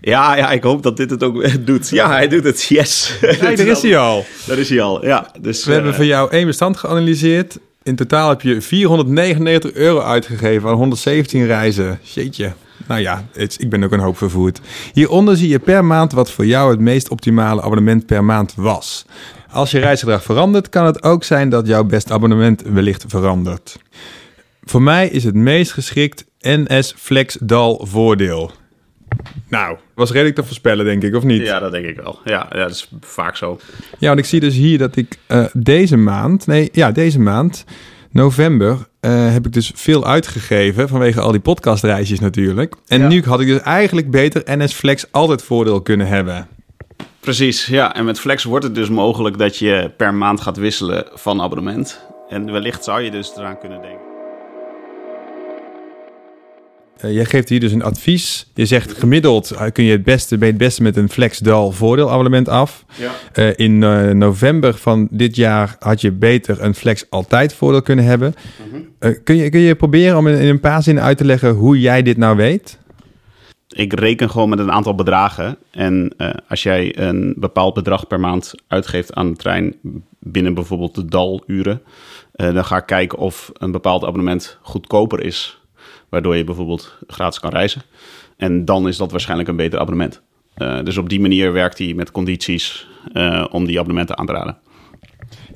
Ja, 0.00 0.36
ja, 0.36 0.50
ik 0.50 0.62
hoop 0.62 0.82
dat 0.82 0.96
dit 0.96 1.10
het 1.10 1.22
ook 1.22 1.46
doet. 1.66 1.88
Ja, 1.88 2.08
hij 2.08 2.28
doet 2.28 2.44
het. 2.44 2.62
Yes. 2.62 3.16
Kijk, 3.20 3.56
daar 3.56 3.66
is 3.66 3.82
hij 3.82 3.96
al. 3.98 4.24
Daar 4.46 4.58
is 4.58 4.68
hij 4.68 4.80
al, 4.82 5.06
ja. 5.06 5.30
Dus, 5.40 5.64
We 5.64 5.72
hebben 5.72 5.90
eh, 5.90 5.96
voor 5.96 6.04
jou 6.06 6.30
één 6.30 6.46
bestand 6.46 6.76
geanalyseerd. 6.76 7.58
In 7.82 7.96
totaal 7.96 8.28
heb 8.28 8.40
je 8.40 8.60
499 8.60 9.72
euro 9.72 10.00
uitgegeven 10.00 10.68
aan 10.68 10.74
117 10.76 11.46
reizen. 11.46 11.98
Jeetje. 12.02 12.52
Nou 12.88 13.00
ja, 13.00 13.24
het- 13.32 13.56
ik 13.60 13.70
ben 13.70 13.84
ook 13.84 13.92
een 13.92 13.98
hoop 14.00 14.16
vervoerd. 14.16 14.60
Hieronder 14.92 15.36
zie 15.36 15.48
je 15.48 15.58
per 15.58 15.84
maand 15.84 16.12
wat 16.12 16.30
voor 16.30 16.46
jou 16.46 16.70
het 16.70 16.80
meest 16.80 17.08
optimale 17.08 17.62
abonnement 17.62 18.06
per 18.06 18.24
maand 18.24 18.52
was. 18.56 19.04
Als 19.52 19.70
je 19.70 19.78
reisgedrag 19.78 20.22
verandert, 20.22 20.68
kan 20.68 20.86
het 20.86 21.02
ook 21.02 21.24
zijn 21.24 21.48
dat 21.48 21.66
jouw 21.66 21.84
beste 21.84 22.12
abonnement 22.12 22.62
wellicht 22.62 23.04
verandert. 23.08 23.78
Voor 24.64 24.82
mij 24.82 25.08
is 25.08 25.24
het 25.24 25.34
meest 25.34 25.72
geschikt 25.72 26.24
NS 26.40 26.94
Flex 26.96 27.36
Dal 27.40 27.86
Voordeel. 27.86 28.50
Nou, 29.48 29.76
was 29.94 30.10
redelijk 30.10 30.34
te 30.36 30.44
voorspellen, 30.44 30.84
denk 30.84 31.02
ik, 31.02 31.14
of 31.14 31.22
niet? 31.22 31.42
Ja, 31.42 31.58
dat 31.58 31.72
denk 31.72 31.84
ik 31.86 31.96
wel. 31.96 32.18
Ja, 32.24 32.46
ja, 32.52 32.58
dat 32.62 32.70
is 32.70 32.88
vaak 33.00 33.36
zo. 33.36 33.58
Ja, 33.98 34.06
want 34.08 34.18
ik 34.18 34.24
zie 34.24 34.40
dus 34.40 34.54
hier 34.54 34.78
dat 34.78 34.96
ik 34.96 35.18
eh, 35.26 35.44
deze 35.52 35.96
maand, 35.96 36.46
nee, 36.46 36.68
ja, 36.72 36.90
deze 36.92 37.20
maand, 37.20 37.64
november, 38.10 38.78
eh, 39.00 39.32
heb 39.32 39.46
ik 39.46 39.52
dus 39.52 39.72
veel 39.74 40.06
uitgegeven 40.06 40.88
vanwege 40.88 41.20
al 41.20 41.30
die 41.30 41.40
podcastreisjes 41.40 42.20
natuurlijk. 42.20 42.74
En 42.86 43.00
Ja. 43.00 43.08
nu 43.08 43.22
had 43.22 43.40
ik 43.40 43.46
dus 43.46 43.60
eigenlijk 43.60 44.10
beter 44.10 44.42
NS 44.46 44.72
Flex 44.72 45.06
altijd 45.10 45.42
voordeel 45.42 45.80
kunnen 45.82 46.06
hebben. 46.06 46.46
Precies, 47.22 47.66
ja. 47.66 47.94
En 47.94 48.04
met 48.04 48.20
Flex 48.20 48.44
wordt 48.44 48.64
het 48.64 48.74
dus 48.74 48.88
mogelijk 48.88 49.38
dat 49.38 49.56
je 49.56 49.90
per 49.96 50.14
maand 50.14 50.40
gaat 50.40 50.56
wisselen 50.56 51.06
van 51.14 51.40
abonnement. 51.40 52.00
En 52.28 52.52
wellicht 52.52 52.84
zou 52.84 53.00
je 53.00 53.10
dus 53.10 53.32
eraan 53.36 53.58
kunnen 53.58 53.80
denken. 53.80 54.00
Eh, 56.96 57.12
jij 57.14 57.24
geeft 57.24 57.48
hier 57.48 57.60
dus 57.60 57.72
een 57.72 57.82
advies. 57.82 58.50
Je 58.54 58.66
zegt 58.66 58.92
gemiddeld 58.98 59.50
eh, 59.50 59.66
kun 59.72 59.84
je 59.84 59.92
het 59.92 60.04
beste, 60.04 60.38
ben 60.38 60.46
je 60.46 60.54
het 60.54 60.62
beste 60.62 60.82
met 60.82 60.96
een 60.96 61.08
Flex 61.08 61.38
Dal 61.38 61.72
voordeel 61.72 62.10
abonnement 62.10 62.48
af. 62.48 62.84
Ja. 62.98 63.12
Eh, 63.32 63.50
in 63.56 63.78
november 64.18 64.74
van 64.74 65.08
dit 65.10 65.36
jaar 65.36 65.76
had 65.78 66.00
je 66.00 66.12
beter 66.12 66.62
een 66.62 66.74
Flex 66.74 67.06
altijd 67.10 67.54
voordeel 67.54 67.82
kunnen 67.82 68.04
hebben. 68.04 68.34
Eh, 69.02 69.10
kun, 69.24 69.36
je, 69.36 69.50
kun 69.50 69.60
je 69.60 69.74
proberen 69.74 70.16
om 70.16 70.26
in, 70.26 70.38
in 70.38 70.48
een 70.48 70.60
paar 70.60 70.82
zinnen 70.82 71.04
uit 71.04 71.18
te 71.18 71.24
leggen 71.24 71.50
hoe 71.50 71.80
jij 71.80 72.02
dit 72.02 72.16
nou 72.16 72.36
weet? 72.36 72.78
Ik 73.72 73.92
reken 73.92 74.30
gewoon 74.30 74.48
met 74.48 74.58
een 74.58 74.72
aantal 74.72 74.94
bedragen. 74.94 75.58
En 75.70 76.14
eh, 76.16 76.30
als 76.48 76.62
jij 76.62 76.98
een 76.98 77.34
bepaald 77.36 77.74
bedrag 77.74 78.06
per 78.06 78.20
maand 78.20 78.54
uitgeeft 78.68 79.14
aan 79.14 79.30
de 79.30 79.36
trein 79.36 79.74
binnen 80.18 80.54
bijvoorbeeld 80.54 80.94
de 80.94 81.04
daluren, 81.04 81.82
eh, 82.32 82.54
dan 82.54 82.64
ga 82.64 82.76
ik 82.76 82.86
kijken 82.86 83.18
of 83.18 83.50
een 83.54 83.70
bepaald 83.70 84.04
abonnement 84.04 84.58
goedkoper 84.62 85.20
is, 85.20 85.60
waardoor 86.08 86.36
je 86.36 86.44
bijvoorbeeld 86.44 86.98
gratis 87.06 87.40
kan 87.40 87.50
reizen. 87.50 87.82
En 88.36 88.64
dan 88.64 88.88
is 88.88 88.96
dat 88.96 89.10
waarschijnlijk 89.10 89.48
een 89.48 89.56
beter 89.56 89.78
abonnement. 89.78 90.22
Eh, 90.54 90.82
dus 90.84 90.96
op 90.96 91.08
die 91.08 91.20
manier 91.20 91.52
werkt 91.52 91.78
hij 91.78 91.94
met 91.94 92.10
condities 92.10 92.90
om 93.50 93.66
die 93.66 93.78
abonnementen 93.78 94.18
aan 94.18 94.26
te 94.26 94.32
raden. 94.32 94.58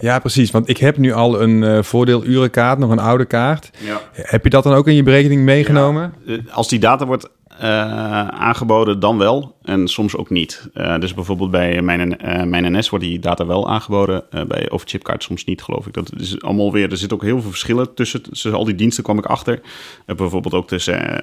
Ja, 0.01 0.19
precies. 0.19 0.51
Want 0.51 0.69
ik 0.69 0.79
heb 0.79 0.97
nu 0.97 1.13
al 1.13 1.43
een 1.43 1.63
eh 1.63 1.83
voordeel 1.83 2.25
urenkaart, 2.25 2.79
nog 2.79 2.91
een 2.91 2.99
oude 2.99 3.25
kaart. 3.25 3.71
Ja. 3.85 4.01
Heb 4.13 4.45
je 4.45 4.51
dat 4.51 4.63
dan 4.63 4.75
ook 4.75 4.89
in 4.89 4.95
je 4.95 5.03
berekening 5.03 5.43
meegenomen? 5.43 6.15
Als 6.51 6.69
die 6.69 6.79
data 6.79 7.07
wordt 7.07 7.29
eh, 7.59 8.29
aangeboden, 8.29 9.01
dan 9.01 9.19
wel. 9.19 9.57
En 9.63 9.89
soms 9.89 10.17
ook 10.17 10.31
niet. 10.31 10.69
Eh, 10.75 10.99
dus 10.99 11.15
bijvoorbeeld 11.15 11.51
bij 11.51 11.83
mijn, 11.83 12.19
eh, 12.19 12.43
mijn 12.43 12.77
NS 12.77 12.89
wordt 12.89 13.05
die 13.05 13.19
data 13.19 13.47
wel 13.47 13.69
aangeboden. 13.69 14.25
bij 14.49 14.71
Overchipkaart 14.71 15.23
soms 15.23 15.45
niet, 15.45 15.63
geloof 15.63 15.87
ik. 15.87 15.93
Dat 15.93 16.13
is 16.17 16.43
allemaal 16.43 16.73
weer... 16.73 16.91
Er 16.91 16.97
zitten 16.97 17.17
ook 17.17 17.25
heel 17.25 17.41
veel 17.41 17.51
verschillen 17.51 17.95
tussen, 17.95 18.53
al 18.53 18.65
die 18.65 18.75
diensten, 18.75 19.05
kwam 19.05 19.19
ik 19.19 19.27
achter. 19.27 19.61
Bijvoorbeeld 20.07 20.55
ook 20.55 20.69
tussen 20.69 21.23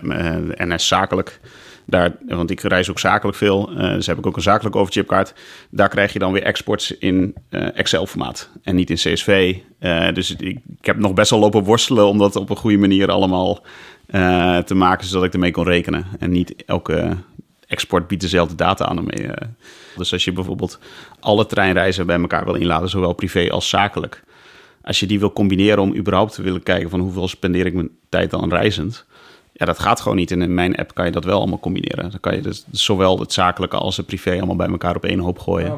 NS 0.57 0.87
zakelijk. 0.87 1.39
Daar, 1.85 2.15
want 2.27 2.49
ik 2.49 2.61
reis 2.61 2.89
ook 2.89 2.99
zakelijk 2.99 3.37
veel. 3.37 3.69
dus 3.75 4.07
heb 4.07 4.17
ik 4.17 4.25
ook 4.25 4.35
een 4.35 4.41
zakelijke 4.41 4.77
overchipkaart. 4.77 5.33
Daar 5.69 5.89
krijg 5.89 6.13
je 6.13 6.19
dan 6.19 6.31
weer 6.31 6.43
exports 6.43 6.97
in 6.97 7.35
Excel-formaat. 7.49 8.49
En 8.63 8.75
niet 8.75 8.89
in 8.89 8.95
CSV. 8.95 9.57
Dus 10.13 10.31
ik, 10.31 10.41
ik 10.79 10.85
heb 10.85 10.97
nog 10.97 11.13
best 11.13 11.29
wel 11.29 11.39
lopen 11.39 11.63
worstelen... 11.63 12.07
om 12.07 12.17
dat 12.17 12.35
op 12.35 12.49
een 12.49 12.55
goede 12.55 12.77
manier 12.77 13.11
allemaal 13.11 13.61
eh, 14.13 14.58
te 14.58 14.75
maken... 14.75 15.08
zodat 15.08 15.24
ik 15.25 15.34
ermee 15.34 15.51
kon 15.51 15.63
rekenen. 15.63 16.05
En 16.20 16.32
niet 16.32 16.63
elke 16.65 17.17
export 17.67 18.08
biedt 18.08 18.22
dezelfde 18.22 18.55
data 18.55 18.86
aan 18.86 18.98
ermee. 18.98 19.27
eh. 19.27 19.48
Dus 19.98 20.13
als 20.13 20.24
je 20.24 20.32
bijvoorbeeld 20.32 20.79
alle 21.20 21.46
treinreizen 21.46 22.05
bij 22.05 22.20
elkaar 22.20 22.46
wil 22.46 22.53
inladen... 22.53 22.89
zowel 22.89 23.13
privé 23.13 23.50
als 23.50 23.70
zakelijk... 23.70 24.24
als 24.82 25.00
je 25.00 25.05
die 25.05 25.20
wil 25.20 25.34
combineren 25.34 25.84
om 25.84 25.96
überhaupt 25.96 26.34
te 26.34 26.41
willen 26.41 26.63
kijken... 26.63 26.89
van 26.89 27.00
hoeveel 27.00 27.27
spendeer 27.27 27.65
ik 27.65 27.74
mijn 27.74 27.89
tijd 28.10 28.34
aan 28.34 28.50
reizend... 28.50 29.05
Ja, 29.55 29.65
dat 29.65 29.79
gaat 29.79 30.01
gewoon 30.01 30.17
niet. 30.17 30.31
En 30.31 30.41
in 30.41 30.53
mijn 30.53 30.75
app 30.75 30.93
kan 30.93 31.05
je 31.05 31.12
dat 31.12 31.24
wel 31.24 31.38
allemaal 31.38 31.60
combineren. 31.60 32.10
Dan 32.10 32.19
kan 32.19 32.36
je 32.36 32.41
dus 32.41 32.65
zowel 32.72 33.19
het 33.19 33.33
zakelijke 33.33 33.77
als 33.77 33.98
het 33.98 34.05
privé 34.05 34.36
allemaal 34.36 34.55
bij 34.55 34.67
elkaar 34.67 34.95
op 34.95 35.05
één 35.05 35.19
hoop 35.19 35.39
gooien. 35.39 35.77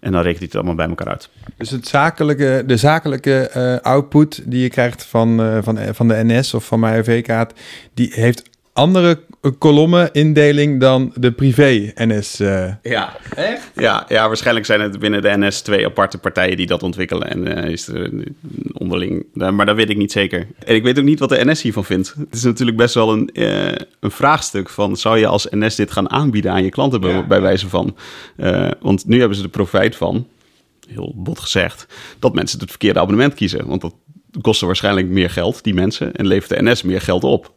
En 0.00 0.12
dan 0.12 0.22
rekent 0.22 0.38
hij 0.38 0.46
het 0.46 0.54
allemaal 0.54 0.74
bij 0.74 0.88
elkaar 0.88 1.08
uit. 1.08 1.28
Dus 1.56 1.70
het 1.70 1.88
zakelijke, 1.88 2.62
de 2.66 2.76
zakelijke 2.76 3.48
eh, 3.48 3.76
output 3.76 4.42
die 4.44 4.62
je 4.62 4.68
krijgt 4.68 5.04
van, 5.04 5.42
eh, 5.42 5.58
van, 5.60 5.78
van 5.94 6.08
de 6.08 6.24
NS 6.24 6.54
of 6.54 6.64
van 6.64 6.80
mijn 6.80 6.98
UV-kaart, 6.98 7.60
die 7.94 8.12
heeft 8.14 8.50
andere 8.72 9.20
kolommenindeling 9.58 10.80
dan 10.80 11.12
de 11.14 11.32
privé 11.32 11.92
NS. 11.94 12.40
eh. 12.40 12.72
Ja, 12.82 13.16
echt? 13.36 13.70
Ja, 13.74 14.04
ja, 14.08 14.26
waarschijnlijk 14.26 14.66
zijn 14.66 14.80
het 14.80 14.98
binnen 14.98 15.22
de 15.22 15.36
NS 15.36 15.60
twee 15.60 15.86
aparte 15.86 16.18
partijen 16.18 16.56
die 16.56 16.66
dat 16.66 16.82
ontwikkelen. 16.82 17.30
En 17.30 17.56
eh, 17.64 17.70
is 17.70 17.88
er 17.88 18.10
onderling. 18.72 19.26
eh, 19.34 19.50
maar 19.50 19.66
dat 19.66 19.76
weet 19.76 19.90
ik 19.90 19.96
niet 19.96 20.12
zeker. 20.12 20.46
En 20.66 20.74
ik 20.74 20.82
weet 20.82 20.98
ook 20.98 21.04
niet 21.04 21.18
wat 21.18 21.28
de 21.28 21.44
NS 21.44 21.62
hiervan 21.62 21.84
vindt. 21.84 22.14
Het 22.18 22.34
is 22.34 22.42
natuurlijk 22.42 22.76
best 22.76 22.94
wel 22.94 23.12
een, 23.12 23.28
eh, 23.28 23.74
een 24.00 24.10
vraagstuk 24.10 24.68
van... 24.68 24.96
zou 24.96 25.18
je 25.18 25.26
als 25.26 25.46
NS 25.50 25.74
dit 25.76 25.90
gaan 25.90 26.10
aanbieden 26.10 26.52
aan 26.52 26.64
je 26.64 26.70
klanten 26.70 27.00
bij, 27.00 27.10
Ja. 27.12 27.26
bij 27.26 27.40
wijze 27.40 27.68
van? 27.68 27.96
Eh, 28.36 28.70
want 28.80 29.06
nu 29.06 29.18
hebben 29.18 29.36
ze 29.36 29.42
er 29.42 29.48
profijt 29.48 29.96
van, 29.96 30.26
heel 30.88 31.12
bot 31.16 31.38
gezegd... 31.38 31.86
dat 32.18 32.34
mensen 32.34 32.58
het 32.60 32.70
verkeerde 32.70 33.00
abonnement 33.00 33.34
kiezen. 33.34 33.66
Want 33.66 33.80
dat 33.80 33.94
kostte 34.40 34.66
waarschijnlijk 34.66 35.06
meer 35.08 35.30
geld, 35.30 35.64
die 35.64 35.74
mensen... 35.74 36.14
en 36.16 36.26
levert 36.26 36.50
de 36.58 36.70
NS 36.70 36.82
meer 36.82 37.00
geld 37.00 37.24
op. 37.24 37.52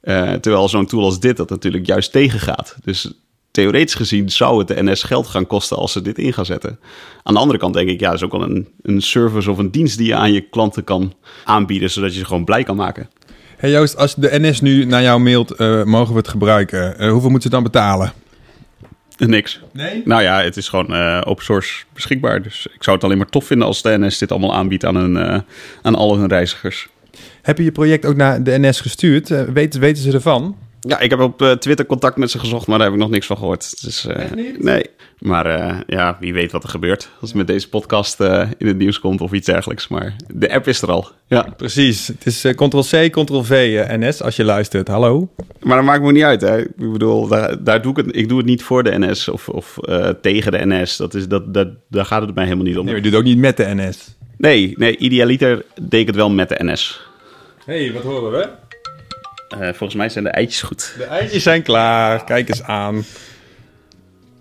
Eh, 0.00 0.32
terwijl 0.32 0.68
zo'n 0.68 0.86
tool 0.86 1.04
als 1.04 1.20
dit 1.20 1.36
dat 1.36 1.50
natuurlijk 1.50 1.86
juist 1.86 2.12
tegengaat. 2.12 2.76
Dus 2.84 3.12
theoretisch 3.50 3.94
gezien 3.94 4.30
zou 4.30 4.58
het 4.58 4.68
de 4.68 4.82
NS 4.82 5.02
geld 5.02 5.26
gaan 5.26 5.46
kosten 5.46 5.76
als 5.76 5.92
ze 5.92 6.02
dit 6.02 6.18
in 6.18 6.32
gaan 6.32 6.46
zetten. 6.46 6.78
Aan 7.22 7.34
de 7.34 7.40
andere 7.40 7.58
kant 7.58 7.74
denk 7.74 7.88
ik, 7.88 8.00
ja, 8.00 8.06
dat 8.06 8.16
is 8.16 8.24
ook 8.24 8.32
wel 8.32 8.42
een, 8.42 8.68
een 8.82 9.00
service 9.00 9.50
of 9.50 9.58
een 9.58 9.70
dienst 9.70 9.98
die 9.98 10.06
je 10.06 10.14
aan 10.14 10.32
je 10.32 10.40
klanten 10.40 10.84
kan 10.84 11.12
aanbieden, 11.44 11.90
zodat 11.90 12.12
je 12.12 12.18
ze 12.18 12.24
gewoon 12.24 12.44
blij 12.44 12.62
kan 12.62 12.76
maken. 12.76 13.10
Hey 13.56 13.70
Joost, 13.70 13.96
als 13.96 14.14
de 14.14 14.38
NS 14.40 14.60
nu 14.60 14.84
naar 14.84 15.02
jou 15.02 15.20
mailt, 15.20 15.50
eh, 15.50 15.84
mogen 15.84 16.12
we 16.12 16.18
het 16.18 16.28
gebruiken? 16.28 16.98
Eh, 16.98 17.10
hoeveel 17.10 17.30
moeten 17.30 17.50
ze 17.50 17.56
dan 17.56 17.62
betalen? 17.62 18.12
Niks. 19.16 19.60
Nee? 19.72 20.02
Nou 20.04 20.22
ja, 20.22 20.42
het 20.42 20.56
is 20.56 20.68
gewoon 20.68 20.94
open 21.24 21.44
source 21.44 21.84
beschikbaar. 21.92 22.42
Dus 22.42 22.66
ik 22.74 22.82
zou 22.82 22.96
het 22.96 23.04
alleen 23.04 23.18
maar 23.18 23.28
tof 23.28 23.44
vinden 23.46 23.66
als 23.66 23.82
de 23.82 23.98
NS 23.98 24.18
dit 24.18 24.30
allemaal 24.30 24.54
aanbiedt 24.54 24.84
aan, 24.84 24.96
hun, 24.96 25.44
aan 25.82 25.94
al 25.94 26.16
hun 26.16 26.28
reizigers. 26.28 26.88
Heb 27.42 27.58
je 27.58 27.64
je 27.64 27.72
project 27.72 28.06
ook 28.06 28.16
naar 28.16 28.42
de 28.42 28.58
NS 28.58 28.80
gestuurd? 28.80 29.30
Eh, 29.30 29.42
weten, 29.42 29.80
weten 29.80 30.02
ze 30.02 30.12
ervan? 30.12 30.56
Ja, 30.80 30.98
ik 30.98 31.10
heb 31.10 31.20
op 31.20 31.42
eh, 31.42 31.50
Twitter 31.50 31.86
contact 31.86 32.16
met 32.16 32.30
ze 32.30 32.38
gezocht, 32.38 32.66
maar 32.66 32.78
daar 32.78 32.86
heb 32.86 32.96
ik 32.96 33.02
nog 33.02 33.10
niks 33.10 33.26
van 33.26 33.36
gehoord. 33.36 33.82
Dus, 33.84 34.06
Echt 34.06 34.34
niet? 34.34 34.62
Nee. 34.62 34.84
Maar 35.18 35.82
ja, 35.86 36.16
wie 36.20 36.32
weet 36.32 36.52
wat 36.52 36.62
er 36.62 36.68
gebeurt 36.68 37.10
als 37.20 37.28
het 37.28 37.38
met 37.38 37.46
deze 37.46 37.68
podcast 37.68 38.20
in 38.58 38.66
het 38.66 38.76
nieuws 38.76 39.00
komt 39.00 39.20
of 39.20 39.32
iets 39.32 39.46
dergelijks. 39.46 39.88
Maar 39.88 40.16
de 40.34 40.52
app 40.52 40.68
is 40.68 40.82
er 40.82 40.90
al. 40.90 41.08
Ja. 41.26 41.46
Precies. 41.56 42.06
Het 42.06 42.26
is 42.26 42.40
Ctrl-C, 42.40 43.10
Ctrl-V, 43.10 43.84
NS, 43.88 44.22
als 44.22 44.36
je 44.36 44.44
luistert. 44.44 44.88
Hallo? 44.88 45.28
Maar 45.60 45.76
dat 45.76 45.84
maakt 45.84 46.02
me 46.02 46.12
niet 46.12 46.22
uit. 46.22 46.40
Hè. 46.40 46.60
Ik 46.60 46.92
bedoel, 46.92 47.28
daar, 47.28 47.64
daar 47.64 47.82
doe 47.82 47.90
ik 47.90 47.96
het. 47.96 48.16
Ik 48.16 48.28
doe 48.28 48.38
het 48.38 48.46
niet 48.46 48.62
voor 48.62 48.82
de 48.82 48.98
NS 48.98 49.28
of, 49.28 49.48
of 49.48 49.78
tegen 50.20 50.52
de 50.52 50.66
NS. 50.66 50.96
Dat 50.96 51.14
is, 51.14 51.28
dat, 51.28 51.54
dat, 51.54 51.68
daar 51.88 52.04
gaat 52.04 52.22
het 52.22 52.34
mij 52.34 52.44
helemaal 52.44 52.66
niet 52.66 52.78
om. 52.78 52.84
Nee, 52.84 52.94
je 52.94 53.00
doet 53.00 53.10
het 53.10 53.20
ook 53.20 53.26
niet 53.26 53.38
met 53.38 53.56
de 53.56 53.74
NS. 53.74 54.18
Nee, 54.40 54.74
nee, 54.76 54.96
idealiter 54.96 55.64
deed 55.80 56.00
ik 56.00 56.06
het 56.06 56.16
wel 56.16 56.30
met 56.30 56.48
de 56.48 56.56
NS. 56.64 57.00
hey, 57.64 57.92
wat 57.92 58.02
horen 58.02 58.30
we? 58.32 58.48
Eh, 59.48 59.58
volgens 59.68 59.94
mij 59.94 60.08
zijn 60.08 60.24
de 60.24 60.30
eitjes 60.30 60.62
goed. 60.62 60.94
De 60.98 61.04
eitjes 61.04 61.42
zijn 61.42 61.62
klaar. 61.62 62.24
Kijk 62.24 62.48
eens 62.48 62.62
aan. 62.62 63.04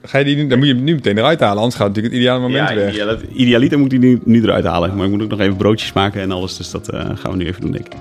Ga 0.03 0.17
je 0.17 0.23
die 0.25 0.47
dan 0.47 0.57
moet 0.57 0.67
je 0.67 0.73
hem 0.73 0.83
nu 0.83 0.93
meteen 0.93 1.17
eruit 1.17 1.39
halen, 1.39 1.57
anders 1.57 1.75
gaat 1.75 1.87
het 1.87 1.95
natuurlijk 1.95 2.13
het 2.13 2.23
ideale 2.23 2.39
moment 2.41 2.69
Ja, 2.69 2.75
weg. 2.75 2.91
ideal- 2.93 3.17
idealiter 3.33 3.79
moet 3.79 3.89
die 3.89 3.99
nu, 3.99 4.21
nu 4.23 4.43
eruit 4.43 4.65
halen. 4.65 4.95
Maar 4.95 5.05
ik 5.05 5.11
moet 5.11 5.21
ook 5.21 5.29
nog 5.29 5.39
even 5.39 5.55
broodjes 5.57 5.93
maken 5.93 6.21
en 6.21 6.31
alles. 6.31 6.57
Dus 6.57 6.71
dat 6.71 6.89
eh, 6.89 7.09
gaan 7.13 7.31
we 7.31 7.37
nu 7.37 7.45
even 7.45 7.61
doen, 7.61 7.71
denk 7.71 7.85
ik. 7.85 7.93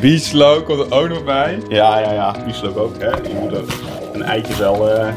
Bieslow 0.00 0.64
komt 0.64 0.80
er 0.80 0.92
ook 0.98 1.08
nog 1.08 1.24
bij. 1.24 1.58
Ja, 1.68 1.98
ja, 1.98 2.12
ja. 2.12 2.36
Bieslook 2.44 2.76
ook, 2.76 2.94
hè. 2.98 3.08
Je 3.10 3.34
moet 3.40 3.56
ook 3.56 3.68
een 4.12 4.22
eitje 4.22 4.56
wel... 4.56 4.90
eh, 4.90 5.14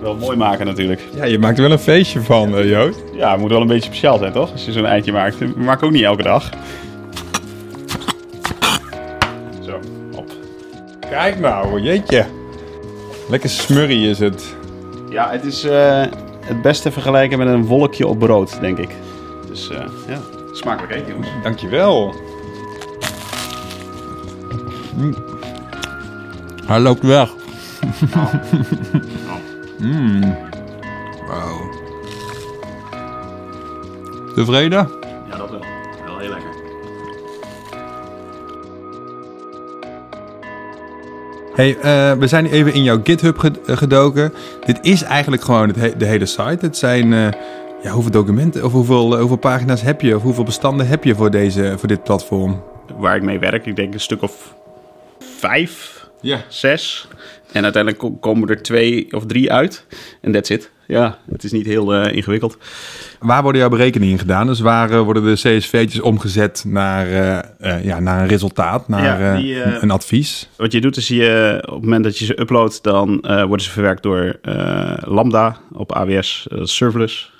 wel 0.00 0.16
mooi 0.16 0.36
maken 0.36 0.66
natuurlijk. 0.66 1.00
Ja, 1.14 1.24
je 1.24 1.38
maakt 1.38 1.56
er 1.56 1.62
wel 1.62 1.72
een 1.72 1.78
feestje 1.78 2.20
van, 2.20 2.56
eh, 2.56 2.68
Joost. 2.68 3.02
Ja, 3.12 3.30
het 3.30 3.40
moet 3.40 3.50
wel 3.50 3.60
een 3.60 3.66
beetje 3.66 3.90
speciaal 3.90 4.18
zijn, 4.18 4.32
toch? 4.32 4.52
Als 4.52 4.64
je 4.64 4.72
zo'n 4.72 4.86
eitje 4.86 5.12
maakt. 5.12 5.56
Maak 5.56 5.76
ik 5.76 5.84
ook 5.84 5.90
niet 5.90 6.02
elke 6.02 6.22
dag. 6.22 6.50
Zo, 9.64 9.80
op. 10.14 10.30
Kijk 11.10 11.38
nou, 11.38 11.80
jeetje. 11.80 12.26
Lekker 13.28 13.50
smurrie 13.50 14.08
is 14.08 14.18
het. 14.18 14.54
Ja, 15.10 15.30
het 15.30 15.44
is 15.44 15.64
eh, 15.64 16.04
het 16.40 16.62
beste 16.62 16.90
vergelijken 16.90 17.38
met 17.38 17.48
een 17.48 17.66
wolkje 17.66 18.06
op 18.06 18.18
brood, 18.18 18.60
denk 18.60 18.78
ik. 18.78 18.90
Dus 19.48 19.70
eh, 19.70 19.84
ja, 20.08 20.18
smakelijk 20.52 20.92
eten, 20.92 21.08
jongens. 21.08 21.28
Dankjewel. 21.42 22.14
Mm. 24.96 25.14
Hij 26.66 26.78
loopt 26.78 27.02
weg. 27.02 27.30
Mm. 29.80 30.36
Wow. 31.26 31.72
Tevreden? 34.34 34.88
Ja, 35.30 35.36
dat 35.36 35.50
wel. 35.50 35.60
Wel 36.06 36.18
heel 36.18 36.28
lekker. 36.30 36.48
Hey, 41.54 41.76
eh, 41.78 42.12
we 42.18 42.26
zijn 42.26 42.46
even 42.46 42.72
in 42.72 42.82
jouw 42.82 43.00
GitHub 43.04 43.44
eh, 43.66 43.76
gedoken. 43.76 44.32
Dit 44.64 44.78
is 44.82 45.02
eigenlijk 45.02 45.42
gewoon 45.42 45.68
het 45.68 45.76
he- 45.76 45.96
de 45.96 46.04
hele 46.04 46.26
site. 46.26 46.58
Het 46.60 46.76
zijn, 46.76 47.12
eh, 47.12 47.28
ja, 47.82 47.90
hoeveel 47.90 48.10
documenten 48.12 48.64
of 48.64 48.72
hoeveel, 48.72 49.18
hoeveel 49.18 49.36
pagina's 49.36 49.82
heb 49.82 50.00
je? 50.00 50.16
Of 50.16 50.22
hoeveel 50.22 50.44
bestanden 50.44 50.86
heb 50.86 51.04
je 51.04 51.14
voor, 51.14 51.30
deze, 51.30 51.74
voor 51.78 51.88
dit 51.88 52.02
platform? 52.04 52.62
Waar 52.96 53.16
ik 53.16 53.22
mee 53.22 53.38
werk, 53.38 53.66
ik 53.66 53.76
denk 53.76 53.94
een 53.94 54.00
stuk 54.00 54.22
of 54.22 54.54
vijf, 55.38 56.08
Ja. 56.20 56.38
zes. 56.48 57.08
En 57.52 57.62
uiteindelijk 57.62 58.02
ko- 58.02 58.16
komen 58.16 58.48
er 58.48 58.62
twee 58.62 59.06
of 59.12 59.26
drie 59.26 59.52
uit. 59.52 59.86
En 60.20 60.32
that's 60.32 60.50
it. 60.50 60.70
Ja, 60.86 61.18
het 61.30 61.44
is 61.44 61.52
niet 61.52 61.66
heel 61.66 61.94
eh, 61.94 62.16
ingewikkeld. 62.16 62.58
Waar 63.20 63.42
worden 63.42 63.60
jouw 63.60 63.70
berekeningen 63.70 64.18
gedaan? 64.18 64.46
Dus 64.46 64.60
waar 64.60 64.90
eh, 64.90 65.00
worden 65.00 65.24
de 65.24 65.32
CSV'tjes 65.32 66.00
omgezet 66.00 66.64
naar, 66.66 67.06
eh, 67.06 67.38
eh, 67.76 67.84
ja, 67.84 68.00
naar 68.00 68.22
een 68.22 68.28
resultaat, 68.28 68.88
naar 68.88 69.20
Ja, 69.22 69.36
die, 69.36 69.62
een- 69.82 69.90
advies? 69.90 70.48
Wat 70.56 70.72
je 70.72 70.80
doet 70.80 70.96
is 70.96 71.08
je, 71.08 71.58
op 71.66 71.72
het 71.74 71.82
moment 71.84 72.04
dat 72.04 72.18
je 72.18 72.24
ze 72.24 72.40
uploadt, 72.40 72.82
dan 72.82 73.20
eh, 73.22 73.44
worden 73.44 73.66
ze 73.66 73.70
verwerkt 73.72 74.02
door 74.02 74.38
eh, 74.42 74.92
Lambda 75.00 75.56
op 75.72 75.92
AWS 75.92 76.46
serverless. 76.62 77.32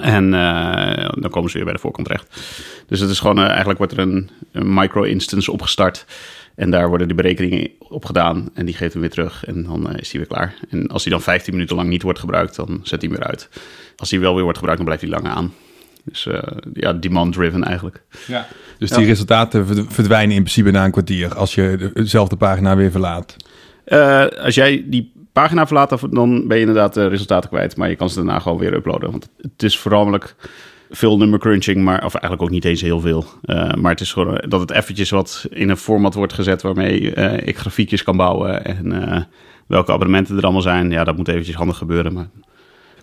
En 0.00 0.34
eh, 0.34 1.08
dan 1.20 1.30
komen 1.30 1.50
ze 1.50 1.56
weer 1.56 1.64
bij 1.64 1.74
de 1.74 1.80
voorkant 1.80 2.06
terecht. 2.06 2.40
Dus 2.86 3.00
het 3.00 3.10
is 3.10 3.20
gewoon, 3.20 3.38
eigenlijk 3.38 3.78
wordt 3.78 3.92
er 3.92 3.98
een, 3.98 4.30
een 4.52 4.74
micro-instance 4.74 5.52
opgestart. 5.52 6.04
En 6.54 6.70
daar 6.70 6.88
worden 6.88 7.08
de 7.08 7.14
berekeningen 7.14 7.70
op 7.78 8.04
gedaan. 8.04 8.48
En 8.54 8.66
die 8.66 8.74
geeft 8.74 8.92
hem 8.92 9.00
weer 9.02 9.10
terug. 9.10 9.44
En 9.44 9.62
dan 9.62 9.90
eh, 9.90 9.98
is 10.00 10.10
hij 10.12 10.20
weer 10.20 10.28
klaar. 10.28 10.54
En 10.70 10.86
als 10.88 11.02
hij 11.04 11.12
dan 11.12 11.22
15 11.22 11.52
minuten 11.54 11.76
lang 11.76 11.88
niet 11.88 12.02
wordt 12.02 12.18
gebruikt, 12.18 12.56
dan 12.56 12.80
zet 12.82 13.00
hij 13.00 13.10
hem 13.10 13.18
weer 13.18 13.28
uit. 13.28 13.48
Als 13.96 14.10
hij 14.10 14.20
wel 14.20 14.34
weer 14.34 14.42
wordt 14.42 14.58
gebruikt, 14.58 14.84
dan 14.84 14.94
blijft 14.96 15.12
hij 15.12 15.20
langer 15.22 15.36
aan. 15.38 15.52
Dus 16.04 16.26
eh, 16.26 16.42
ja, 16.72 16.92
demand-driven 16.92 17.64
eigenlijk. 17.64 18.02
Ja. 18.26 18.46
Dus 18.78 18.88
Ja. 18.90 18.96
die 18.96 19.06
resultaten 19.06 19.66
verd- 19.66 19.92
verdwijnen 19.92 20.36
in 20.36 20.42
principe 20.42 20.70
na 20.70 20.84
een 20.84 20.90
kwartier 20.90 21.34
als 21.34 21.54
je 21.54 21.90
dezelfde 21.94 22.36
pagina 22.36 22.76
weer 22.76 22.90
verlaat. 22.90 23.36
Eh, 23.84 24.26
als 24.26 24.54
jij 24.54 24.84
die 24.86 25.12
pagina 25.32 25.66
verlaat, 25.66 25.88
dan- 26.00 26.10
dan 26.10 26.46
ben 26.48 26.56
je 26.56 26.62
inderdaad 26.66 26.94
de 26.94 27.06
resultaten 27.06 27.48
kwijt. 27.50 27.76
Maar 27.76 27.88
je 27.88 27.96
kan 27.96 28.10
ze 28.10 28.16
daarna 28.16 28.38
gewoon 28.38 28.58
weer 28.58 28.74
uploaden. 28.74 29.10
Want 29.10 29.28
het 29.40 29.62
is 29.62 29.78
voornamelijk 29.78 30.34
veel 30.94 31.16
nummer 31.16 31.38
crunching, 31.38 31.82
maar 31.82 32.04
of 32.04 32.14
eigenlijk 32.14 32.42
ook 32.42 32.50
niet 32.50 32.64
eens 32.64 32.80
heel 32.80 33.00
veel. 33.00 33.24
Eh, 33.42 33.72
maar 33.74 33.90
het 33.90 34.00
is 34.00 34.12
gewoon 34.12 34.44
dat 34.48 34.60
het 34.60 34.70
eventjes 34.70 35.10
wat 35.10 35.46
in 35.50 35.68
een 35.68 35.76
format 35.76 36.14
wordt 36.14 36.32
gezet 36.32 36.62
waarmee 36.62 37.14
eh, 37.14 37.46
ik 37.48 37.58
grafiekjes 37.58 38.02
kan 38.02 38.16
bouwen. 38.16 38.64
En 38.64 39.10
eh, 39.10 39.22
welke 39.66 39.92
abonnementen 39.92 40.36
er 40.36 40.42
allemaal 40.42 40.62
zijn. 40.62 40.90
Ja, 40.90 41.04
dat 41.04 41.16
moet 41.16 41.28
eventjes 41.28 41.56
handig 41.56 41.76
gebeuren. 41.76 42.12
Maar 42.12 42.28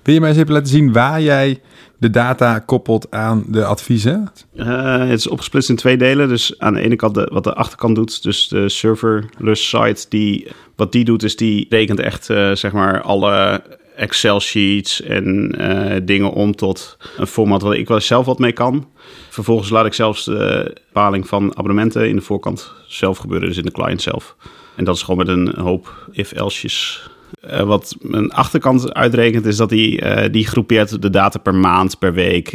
Wil 0.04 0.14
je 0.14 0.20
mij 0.20 0.30
eens 0.30 0.40
even 0.40 0.54
laten 0.54 0.68
zien 0.68 0.94
waar 0.94 1.22
jij 1.22 1.62
de 1.98 2.10
data 2.10 2.60
koppelt 2.60 3.12
aan 3.12 3.44
de 3.48 3.66
adviezen? 3.66 4.32
Het 4.56 5.10
is 5.10 5.28
opgesplitst 5.28 5.70
in 5.70 5.76
twee 5.76 5.98
delen. 5.98 6.28
Dus 6.28 6.60
aan 6.60 6.74
de 6.74 6.82
ene 6.82 6.96
kant 6.96 7.14
de, 7.14 7.30
wat 7.34 7.44
de 7.44 7.54
achterkant 7.54 7.96
doet, 7.96 8.24
dus 8.24 8.48
de 8.48 8.70
serverless 8.70 9.70
site, 9.70 10.06
die, 10.10 10.48
wat 10.76 10.92
die 10.92 11.04
doet 11.04 11.24
is 11.24 11.36
die 11.36 11.66
rekent 11.70 12.00
echt 12.00 12.26
zeg 12.54 12.72
maar 12.72 13.02
alle 13.02 13.62
Excel 14.00 14.40
sheets 14.40 15.02
en 15.02 15.52
eh, 15.58 16.02
dingen 16.04 16.32
om 16.32 16.56
tot 16.56 16.98
een 17.18 17.28
format 17.28 17.62
waar 17.62 17.76
ik 17.76 17.88
wel 17.88 18.00
zelf 18.00 18.26
wat 18.26 18.40
mee 18.40 18.52
kan. 18.52 18.88
Vervolgens 19.30 19.70
laat 19.70 19.86
ik 19.86 19.94
zelfs 19.94 20.26
de 20.26 20.76
bepaling 20.86 21.28
van 21.28 21.58
abonnementen 21.58 22.10
in 22.10 22.16
de 22.16 22.22
voorkant 22.22 22.74
zelf 22.88 23.18
gebeuren, 23.18 23.48
dus 23.48 23.58
in 23.58 23.66
de 23.66 23.72
client 23.72 24.02
zelf. 24.02 24.36
En 24.76 24.84
dat 24.84 24.96
is 24.96 25.02
gewoon 25.02 25.26
met 25.26 25.28
een 25.28 25.54
hoop 25.56 26.08
if-else's. 26.12 27.10
Eh, 27.42 27.62
wat 27.62 27.96
een 28.02 28.32
achterkant 28.32 28.94
uitrekent 28.94 29.46
is 29.46 29.58
dat 29.58 29.70
die, 29.70 30.02
eh, 30.02 30.32
die 30.32 30.48
groepeert 30.48 31.02
de 31.02 31.10
data 31.10 31.40
per 31.40 31.56
maand, 31.56 32.00
per 32.00 32.14
week, 32.14 32.50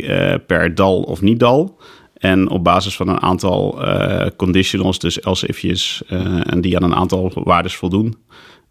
per 0.46 0.74
dal 0.74 1.02
of 1.02 1.20
niet 1.20 1.40
dal. 1.40 1.80
En 2.14 2.48
op 2.48 2.64
basis 2.64 2.96
van 2.96 3.08
een 3.08 3.20
aantal 3.22 3.84
conditionals, 4.36 4.98
dus 4.98 5.20
else 5.20 5.46
ifjes, 5.46 6.02
en 6.42 6.60
die 6.60 6.76
aan 6.76 6.82
een 6.82 6.94
aantal 6.94 7.32
waardes 7.34 7.76
voldoen, 7.76 8.16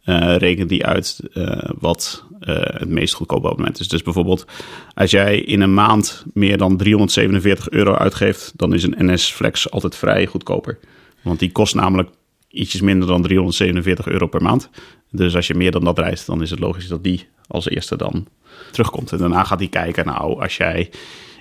eh, 0.04 0.36
rekent 0.38 0.70
die 0.70 0.86
uit 0.86 1.20
eh, 1.34 1.70
wat 1.80 2.24
eh, 2.40 2.56
het 2.60 2.90
meest 2.90 3.14
goedkope 3.14 3.46
abonnement 3.46 3.80
is. 3.80 3.88
Dus 3.88 4.04
bijvoorbeeld, 4.04 4.46
als 4.94 5.12
jij 5.12 5.40
in 5.40 5.62
een 5.62 5.74
maand 5.74 6.26
meer 6.34 6.58
dan 6.58 6.78
347 6.78 7.70
euro 7.70 7.94
uitgeeft, 7.94 8.54
dan 8.56 8.74
is 8.74 8.84
een 8.84 8.96
NS 8.98 9.32
Flex 9.32 9.72
altijd 9.72 9.96
vrij 9.96 10.26
goedkoper. 10.26 10.80
Want 11.22 11.40
die 11.40 11.52
kost 11.52 11.76
namelijk 11.76 12.10
ietsjes 12.50 12.82
minder 12.82 13.08
dan 13.08 13.22
347 13.22 14.08
euro 14.08 14.28
per 14.28 14.42
maand. 14.42 14.70
Dus 15.12 15.36
als 15.36 15.48
je 15.48 15.54
meer 15.54 15.72
dan 15.72 15.84
dat 15.84 16.00
reist, 16.00 16.26
dan 16.26 16.42
is 16.42 16.50
het 16.50 16.60
logisch 16.60 16.88
dat 16.88 17.04
die 17.04 17.28
als 17.48 17.70
eerste 17.70 17.98
dan 17.98 18.28
terugkomt. 18.72 19.12
En 19.12 19.18
daarna 19.18 19.44
gaat 19.44 19.60
hij 19.60 19.68
kijken, 19.68 20.06
nou, 20.06 20.42
als 20.42 20.58
jij 20.58 20.90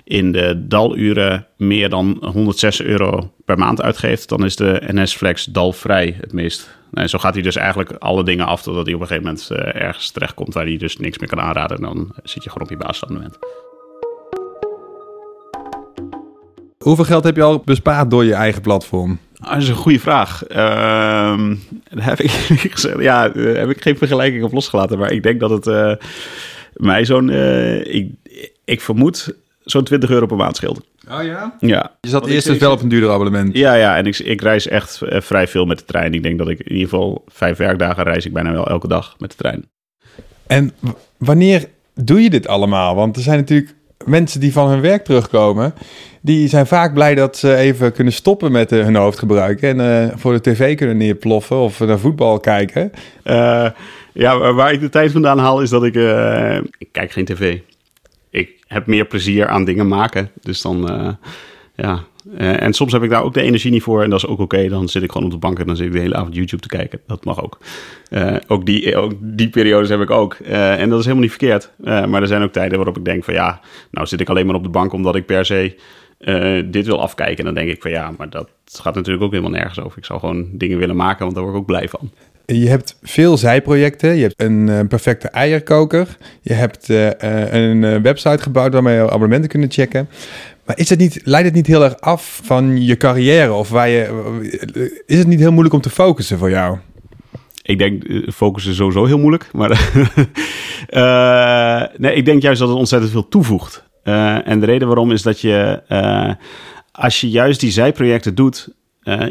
in 0.03 0.31
de 0.31 0.67
daluren 0.67 1.47
meer 1.57 1.89
dan 1.89 2.17
106 2.33 2.81
euro 2.81 3.33
per 3.45 3.57
maand 3.57 3.81
uitgeeft, 3.81 4.29
dan 4.29 4.45
is 4.45 4.55
de 4.55 4.81
NS 4.87 5.15
Flex 5.15 5.45
dalvrij 5.45 6.17
het 6.19 6.33
meest. 6.33 6.81
En 6.93 7.09
zo 7.09 7.17
gaat 7.17 7.33
hij 7.33 7.43
dus 7.43 7.55
eigenlijk 7.55 7.91
alle 7.91 8.23
dingen 8.23 8.45
af 8.45 8.61
totdat 8.61 8.85
hij 8.85 8.95
op 8.95 9.01
een 9.01 9.07
gegeven 9.07 9.29
moment 9.29 9.49
uh, 9.51 9.81
ergens 9.81 10.11
terechtkomt 10.11 10.53
waar 10.53 10.65
hij 10.65 10.77
dus 10.77 10.97
niks 10.97 11.17
meer 11.17 11.29
kan 11.29 11.41
aanraden. 11.41 11.77
En 11.77 11.83
dan 11.83 12.11
zit 12.23 12.43
je 12.43 12.49
gewoon 12.49 12.67
op 12.67 12.73
je 12.73 12.85
basisabonnement. 12.85 13.37
Hoeveel 16.77 17.05
geld 17.05 17.23
heb 17.23 17.35
je 17.35 17.43
al 17.43 17.61
bespaard 17.65 18.09
door 18.09 18.25
je 18.25 18.33
eigen 18.33 18.61
platform? 18.61 19.19
Ah, 19.39 19.53
dat 19.53 19.61
is 19.61 19.67
een 19.67 19.75
goede 19.75 19.99
vraag. 19.99 20.43
Uh, 20.51 21.49
heb 21.89 22.19
ik 22.19 22.71
gezegd, 22.71 23.01
ja, 23.01 23.31
heb 23.31 23.69
ik 23.69 23.81
geen 23.81 23.97
vergelijking 23.97 24.43
op 24.43 24.51
losgelaten. 24.51 24.97
Maar 24.97 25.11
ik 25.11 25.23
denk 25.23 25.39
dat 25.39 25.49
het 25.49 25.67
uh, 25.67 25.93
mij 26.73 27.05
zo'n. 27.05 27.29
Uh, 27.29 27.95
ik, 27.95 28.11
ik 28.65 28.81
vermoed 28.81 29.35
zo'n 29.63 29.83
20 29.83 30.09
euro 30.09 30.25
per 30.25 30.37
maand 30.37 30.55
scheelt. 30.55 30.81
Oh 31.09 31.23
ja? 31.23 31.55
Ja. 31.59 31.91
Je 32.01 32.09
zat 32.09 32.27
eerst 32.27 32.47
dus 32.47 32.57
wel 32.57 32.71
op 32.71 32.81
een 32.81 32.89
duurder 32.89 33.11
abonnement. 33.11 33.57
Ja, 33.57 33.73
ja. 33.73 33.97
En 33.97 34.05
ik, 34.05 34.19
ik 34.19 34.41
reis 34.41 34.67
echt 34.67 35.01
uh, 35.03 35.21
vrij 35.21 35.47
veel 35.47 35.65
met 35.65 35.77
de 35.77 35.85
trein. 35.85 36.13
Ik 36.13 36.23
denk 36.23 36.37
dat 36.37 36.49
ik 36.49 36.59
in 36.59 36.71
ieder 36.71 36.89
geval 36.89 37.23
vijf 37.27 37.57
werkdagen 37.57 38.03
reis 38.03 38.25
ik 38.25 38.33
bijna 38.33 38.51
wel 38.51 38.67
elke 38.67 38.87
dag 38.87 39.15
met 39.17 39.29
de 39.29 39.37
trein. 39.37 39.65
En 40.47 40.71
wanneer 41.17 41.67
doe 41.95 42.21
je 42.21 42.29
dit 42.29 42.47
allemaal? 42.47 42.95
Want 42.95 43.15
er 43.15 43.21
zijn 43.21 43.37
natuurlijk 43.37 43.73
mensen 44.05 44.39
die 44.39 44.51
van 44.51 44.69
hun 44.69 44.81
werk 44.81 45.03
terugkomen. 45.03 45.73
Die 46.21 46.47
zijn 46.47 46.67
vaak 46.67 46.93
blij 46.93 47.15
dat 47.15 47.37
ze 47.37 47.55
even 47.55 47.91
kunnen 47.91 48.13
stoppen 48.13 48.51
met 48.51 48.71
uh, 48.71 48.83
hun 48.83 48.95
hoofdgebruik. 48.95 49.61
En 49.61 49.79
uh, 49.79 50.07
voor 50.15 50.33
de 50.33 50.41
tv 50.41 50.77
kunnen 50.77 50.97
neerploffen 50.97 51.57
of 51.57 51.79
naar 51.79 51.99
voetbal 51.99 52.39
kijken. 52.39 52.91
Uh, 53.23 53.69
ja, 54.13 54.53
waar 54.53 54.71
ik 54.73 54.79
de 54.79 54.89
tijd 54.89 55.11
vandaan 55.11 55.37
haal 55.37 55.61
is 55.61 55.69
dat 55.69 55.83
ik... 55.83 55.95
ik 56.77 56.87
kijk 56.91 57.11
geen 57.11 57.25
tv. 57.25 57.59
Heb 58.73 58.87
meer 58.87 59.05
plezier 59.05 59.47
aan 59.47 59.65
dingen 59.65 59.87
maken. 59.87 60.31
Dus 60.41 60.61
dan... 60.61 61.17
ja, 61.75 62.03
uh, 62.31 62.61
en 62.61 62.73
soms 62.73 62.91
heb 62.91 63.03
ik 63.03 63.09
daar 63.09 63.23
ook 63.23 63.33
de 63.33 63.41
energie 63.41 63.71
niet 63.71 63.83
voor 63.83 64.03
en 64.03 64.09
dat 64.09 64.19
is 64.23 64.27
ook 64.27 64.39
oké. 64.39 64.67
Dan 64.67 64.89
zit 64.89 65.03
ik 65.03 65.11
gewoon 65.11 65.27
op 65.27 65.33
de 65.33 65.39
bank 65.39 65.59
en 65.59 65.65
dan 65.65 65.75
zit 65.75 65.85
ik 65.85 65.91
de 65.91 65.99
hele 65.99 66.15
avond 66.15 66.35
YouTube 66.35 66.61
te 66.61 66.67
kijken. 66.67 66.99
Dat 67.07 67.25
mag 67.25 67.43
ook. 67.43 67.57
Uh, 68.09 68.35
ook, 68.47 68.65
die, 68.65 68.95
ook 68.95 69.13
die 69.19 69.49
periodes 69.49 69.89
heb 69.89 70.01
ik 70.01 70.09
ook. 70.09 70.33
En 70.33 70.89
dat 70.89 70.99
is 70.99 71.05
helemaal 71.05 71.27
niet 71.27 71.37
verkeerd. 71.37 71.71
maar 71.83 72.21
er 72.21 72.27
zijn 72.27 72.43
ook 72.43 72.51
tijden 72.51 72.75
waarop 72.77 72.97
ik 72.97 73.05
denk 73.05 73.23
van 73.23 73.33
ja, 73.33 73.59
nou 73.91 74.07
zit 74.07 74.21
ik 74.21 74.29
alleen 74.29 74.45
maar 74.45 74.55
op 74.55 74.63
de 74.63 74.69
bank 74.69 74.93
omdat 74.93 75.15
ik 75.15 75.25
per 75.25 75.45
se 75.45 75.75
dit 76.65 76.85
wil 76.85 77.01
afkijken. 77.01 77.37
En 77.37 77.45
dan 77.45 77.53
denk 77.53 77.69
ik 77.69 77.81
van 77.81 77.91
ja, 77.91 78.13
maar 78.17 78.29
dat 78.29 78.49
gaat 78.65 78.95
natuurlijk 78.95 79.23
ook 79.23 79.31
helemaal 79.31 79.51
nergens 79.51 79.79
over. 79.79 79.97
Ik 79.97 80.05
zou 80.05 80.19
gewoon 80.19 80.49
dingen 80.51 80.77
willen 80.77 80.95
maken, 80.95 81.23
want 81.23 81.33
daar 81.33 81.43
word 81.43 81.55
ik 81.55 81.61
ook 81.61 81.67
blij 81.67 81.89
van. 81.89 82.11
Je 82.45 82.69
hebt 82.69 82.97
veel 83.01 83.37
zijprojecten. 83.37 84.15
Je 84.15 84.21
hebt 84.21 84.41
een 84.41 84.67
uh, 84.67 84.79
perfecte 84.87 85.27
eierkoker. 85.27 86.17
Je 86.41 86.53
hebt 86.53 86.89
uh, 86.89 87.09
een 87.51 88.01
website 88.01 88.43
gebouwd 88.43 88.73
waarmee 88.73 88.95
je 88.95 89.09
abonnementen 89.09 89.49
kunnen 89.49 89.71
checken. 89.71 90.09
Maar 90.65 90.77
is 90.77 90.89
het 90.89 90.99
niet, 90.99 91.21
leidt 91.23 91.45
het 91.45 91.55
niet 91.55 91.67
heel 91.67 91.83
erg 91.83 91.99
af 91.99 92.41
van 92.43 92.85
je 92.85 92.97
carrière? 92.97 93.53
Of 93.53 93.69
waar 93.69 93.89
je, 93.89 95.03
is 95.05 95.17
het 95.17 95.27
niet 95.27 95.39
heel 95.39 95.51
moeilijk 95.51 95.75
om 95.75 95.81
te 95.81 95.89
focussen 95.89 96.37
voor 96.37 96.49
jou? 96.49 96.77
Ik 97.61 97.77
denk, 97.77 98.03
focussen 98.33 98.71
is 98.71 98.77
sowieso 98.77 99.05
heel 99.05 99.17
moeilijk. 99.17 99.49
Maar 99.53 99.91
nee, 101.97 102.15
ik 102.15 102.25
denk 102.25 102.41
juist 102.41 102.59
dat 102.59 102.69
het 102.69 102.77
ontzettend 102.77 103.11
veel 103.11 103.27
toevoegt. 103.27 103.83
En 104.43 104.59
de 104.59 104.65
reden 104.65 104.87
waarom 104.87 105.11
is 105.11 105.21
dat 105.21 105.39
je, 105.39 105.81
als 106.91 107.21
je 107.21 107.29
juist 107.29 107.59
die 107.59 107.71
zijprojecten 107.71 108.35
doet 108.35 108.69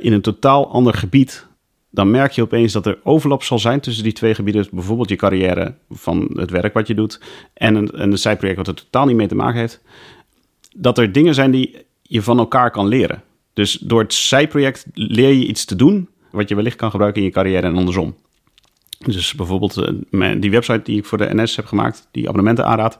in 0.00 0.12
een 0.12 0.20
totaal 0.20 0.72
ander 0.72 0.94
gebied, 0.94 1.46
dan 1.92 2.10
merk 2.10 2.32
je 2.32 2.42
opeens 2.42 2.72
dat 2.72 2.86
er 2.86 2.98
overlap 3.02 3.42
zal 3.42 3.58
zijn 3.58 3.80
tussen 3.80 4.04
die 4.04 4.12
twee 4.12 4.34
gebieden. 4.34 4.66
Bijvoorbeeld 4.70 5.08
je 5.08 5.16
carrière 5.16 5.74
van 5.90 6.30
het 6.34 6.50
werk 6.50 6.74
wat 6.74 6.86
je 6.86 6.94
doet 6.94 7.20
en 7.54 7.74
een, 7.74 8.02
een 8.02 8.18
zijproject 8.18 8.58
wat 8.58 8.68
er 8.68 8.74
totaal 8.74 9.06
niet 9.06 9.16
mee 9.16 9.26
te 9.26 9.34
maken 9.34 9.60
heeft 9.60 9.80
dat 10.76 10.98
er 10.98 11.12
dingen 11.12 11.34
zijn 11.34 11.50
die 11.50 11.76
je 12.02 12.22
van 12.22 12.38
elkaar 12.38 12.70
kan 12.70 12.86
leren. 12.86 13.22
Dus 13.52 13.72
door 13.72 14.00
het 14.00 14.14
zijproject 14.14 14.86
leer 14.94 15.32
je 15.32 15.46
iets 15.46 15.64
te 15.64 15.76
doen 15.76 16.08
wat 16.30 16.48
je 16.48 16.54
wellicht 16.54 16.76
kan 16.76 16.90
gebruiken 16.90 17.20
in 17.20 17.26
je 17.26 17.34
carrière 17.34 17.66
en 17.66 17.76
andersom. 17.76 18.14
Dus 18.98 19.34
bijvoorbeeld 19.34 19.92
die 20.40 20.50
website 20.50 20.80
die 20.82 20.98
ik 20.98 21.04
voor 21.04 21.18
de 21.18 21.34
NS 21.34 21.56
heb 21.56 21.66
gemaakt, 21.66 22.08
die 22.10 22.28
abonnementen 22.28 22.66
aanraad, 22.66 22.98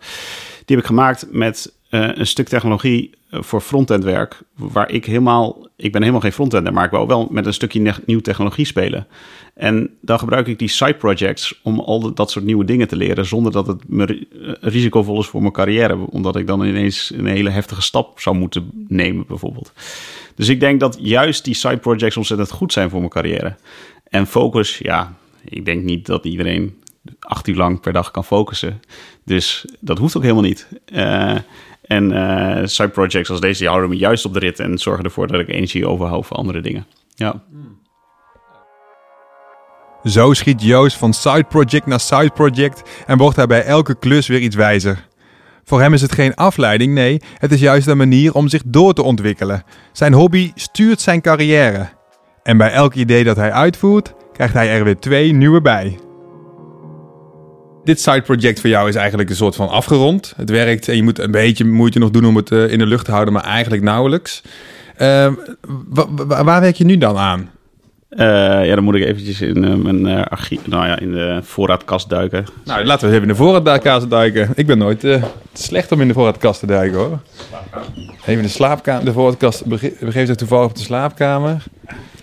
die 0.65 0.77
heb 0.77 0.79
ik 0.79 0.87
gemaakt 0.87 1.27
met 1.31 1.75
een 1.93 2.27
stuk 2.27 2.49
technologie 2.49 3.11
voor 3.31 3.61
frontend 3.61 4.05
werk, 4.05 4.43
waar 4.55 4.91
ik 4.91 5.05
helemaal, 5.05 5.67
ik 5.77 5.93
ben 5.93 6.01
helemaal 6.01 6.23
geen 6.23 6.33
frontender, 6.33 6.73
maar 6.73 6.85
ik 6.85 6.91
wil 6.91 7.07
wel 7.07 7.29
met 7.31 7.47
een 7.47 7.55
stukje 7.55 7.95
nieuw 8.07 8.21
technologie 8.21 8.65
spelen. 8.65 9.07
En 9.55 9.91
dan 10.01 10.19
gebruik 10.19 10.47
ik 10.47 10.59
die 10.59 10.69
side 10.69 10.95
projects 10.95 11.61
om 11.63 11.81
al 11.81 12.15
dat 12.15 12.31
soort 12.31 12.45
nieuwe 12.45 12.65
dingen 12.65 12.89
te 12.89 12.97
leren, 12.97 13.27
zonder 13.27 13.53
dat 13.53 13.67
het 13.67 13.89
me 13.89 14.27
risicovol 14.61 15.21
is 15.21 15.27
voor 15.27 15.41
mijn 15.41 15.53
carrière, 15.53 16.11
omdat 16.11 16.37
ik 16.37 16.47
dan 16.47 16.65
ineens 16.65 17.13
een 17.17 17.27
hele 17.27 17.51
heftige 17.51 17.83
stap 17.83 18.21
zou 18.21 18.37
moeten 18.37 18.71
nemen, 18.89 19.25
bijvoorbeeld. 19.29 19.73
Dus 20.35 20.49
ik 20.49 20.61
denk 20.61 20.81
dat 20.81 20.99
juist 21.01 21.45
die 21.45 21.55
side 21.55 21.79
projects 21.79 22.17
ontzettend 22.17 22.51
goed 22.51 22.73
zijn 22.73 22.91
voor 22.91 22.99
mijn 22.99 23.11
carrière. 23.11 23.57
En 24.09 24.27
focus, 24.27 24.79
ja, 24.79 25.17
ik 25.45 25.65
denk 25.65 25.83
niet 25.83 26.07
dat 26.07 26.25
iedereen 26.25 26.77
acht 27.19 27.47
uur 27.47 27.57
lang 27.57 27.81
per 27.81 27.93
dag 27.93 28.11
kan 28.11 28.25
focussen. 28.25 28.83
Dus 29.25 29.65
dat 29.81 29.99
hoeft 29.99 30.17
ook 30.17 30.23
helemaal 30.23 30.43
niet. 30.43 30.69
En 31.93 32.13
uh, 32.13 32.67
side 32.67 32.89
projects 32.89 33.31
als 33.31 33.41
deze 33.41 33.67
houden 33.67 33.89
me 33.89 33.97
juist 33.97 34.25
op 34.25 34.33
de 34.33 34.39
rit 34.39 34.61
en 34.61 34.79
zorgen 34.79 35.05
ervoor 35.05 35.27
dat 35.27 35.41
ik 35.41 35.49
energie 35.49 35.87
overhoud 35.87 36.27
voor 36.27 36.37
andere 36.37 36.61
dingen. 36.61 36.87
Ja. 37.15 37.43
Zo 40.05 40.33
schiet 40.33 40.63
Joost 40.63 40.97
van 40.97 41.13
side 41.13 41.45
project 41.45 41.87
naar 41.87 42.01
side 42.01 42.31
project 42.31 42.83
en 43.07 43.19
wordt 43.19 43.37
hij 43.37 43.47
bij 43.47 43.65
elke 43.65 43.99
klus 43.99 44.27
weer 44.27 44.41
iets 44.41 44.57
wijzer. 44.57 45.09
Voor 45.65 45.81
hem 45.81 45.93
is 45.93 46.03
het 46.03 46.13
geen 46.13 46.35
afleiding, 46.35 46.95
nee, 46.95 47.21
het 47.35 47.53
is 47.53 47.61
juist 47.61 47.87
een 47.87 47.97
manier 47.97 48.35
om 48.35 48.49
zich 48.49 48.63
door 48.67 48.93
te 48.93 49.03
ontwikkelen. 49.03 49.63
Zijn 49.93 50.13
hobby 50.13 50.53
stuurt 50.55 51.01
zijn 51.01 51.21
carrière. 51.21 51.89
En 52.43 52.57
bij 52.57 52.73
elk 52.73 52.95
idee 52.95 53.25
dat 53.25 53.37
hij 53.37 53.53
uitvoert, 53.53 54.15
krijgt 54.33 54.55
hij 54.55 54.71
er 54.71 54.85
weer 54.85 54.99
twee 54.99 55.33
nieuwe 55.33 55.61
bij. 55.61 55.99
Dit 57.85 58.01
side 58.01 58.23
project 58.23 58.61
voor 58.61 58.71
jou 58.71 58.89
is 58.89 58.95
eigenlijk 58.95 59.31
een 59.31 59.37
soort 59.37 59.55
van 59.55 59.69
afgerond. 59.69 60.33
Het 60.37 60.51
werkt 60.51 60.89
en 60.89 60.97
je 60.97 61.03
moet 61.03 61.19
een 61.19 61.31
beetje 61.31 61.65
moeite 61.65 61.99
nog 61.99 62.11
doen 62.11 62.25
om 62.25 62.37
het 62.37 62.51
in 62.51 62.79
de 62.79 62.87
lucht 62.87 63.05
te 63.05 63.11
houden, 63.11 63.35
maar 63.35 63.45
eigenlijk 63.45 63.83
nauwelijks. 63.83 64.43
Uh, 64.99 65.33
waar 66.27 66.61
werk 66.61 66.77
je 66.77 66.85
nu 66.85 66.99
dan 66.99 67.17
aan? 67.17 67.51
Uh, 68.11 68.19
ja, 68.67 68.75
dan 68.75 68.85
moet 68.85 68.95
ik 68.95 69.05
eventjes 69.05 69.41
in 69.41 69.65
uh, 69.65 69.75
mijn 69.75 70.25
archief, 70.25 70.67
nou 70.67 70.87
ja, 70.87 70.99
in 70.99 71.13
de 71.13 71.41
voorraadkast 71.43 72.09
duiken. 72.09 72.45
Nou, 72.65 72.85
laten 72.85 73.09
we 73.09 73.15
even 73.15 73.29
in 73.29 73.35
de 73.35 73.41
voorraadkast 73.43 74.11
duiken. 74.11 74.51
Ik 74.55 74.67
ben 74.67 74.79
nooit 74.79 75.07
slecht 75.53 75.93
om 75.93 76.01
in 76.01 76.09
de 76.09 76.15
voorraadkast 76.15 76.61
te 76.61 76.67
duiken 76.67 76.99
hoor. 76.99 77.19
Even 78.21 78.33
in 78.33 78.43
de 78.43 78.49
slaapkamer, 78.49 79.05
de 79.05 79.13
voorraadkast 79.13 79.65
begeeft 79.65 80.27
zich 80.27 80.37
toevallig 80.37 80.69
op 80.69 80.77
de 80.77 80.83
slaapkamer. 80.83 81.65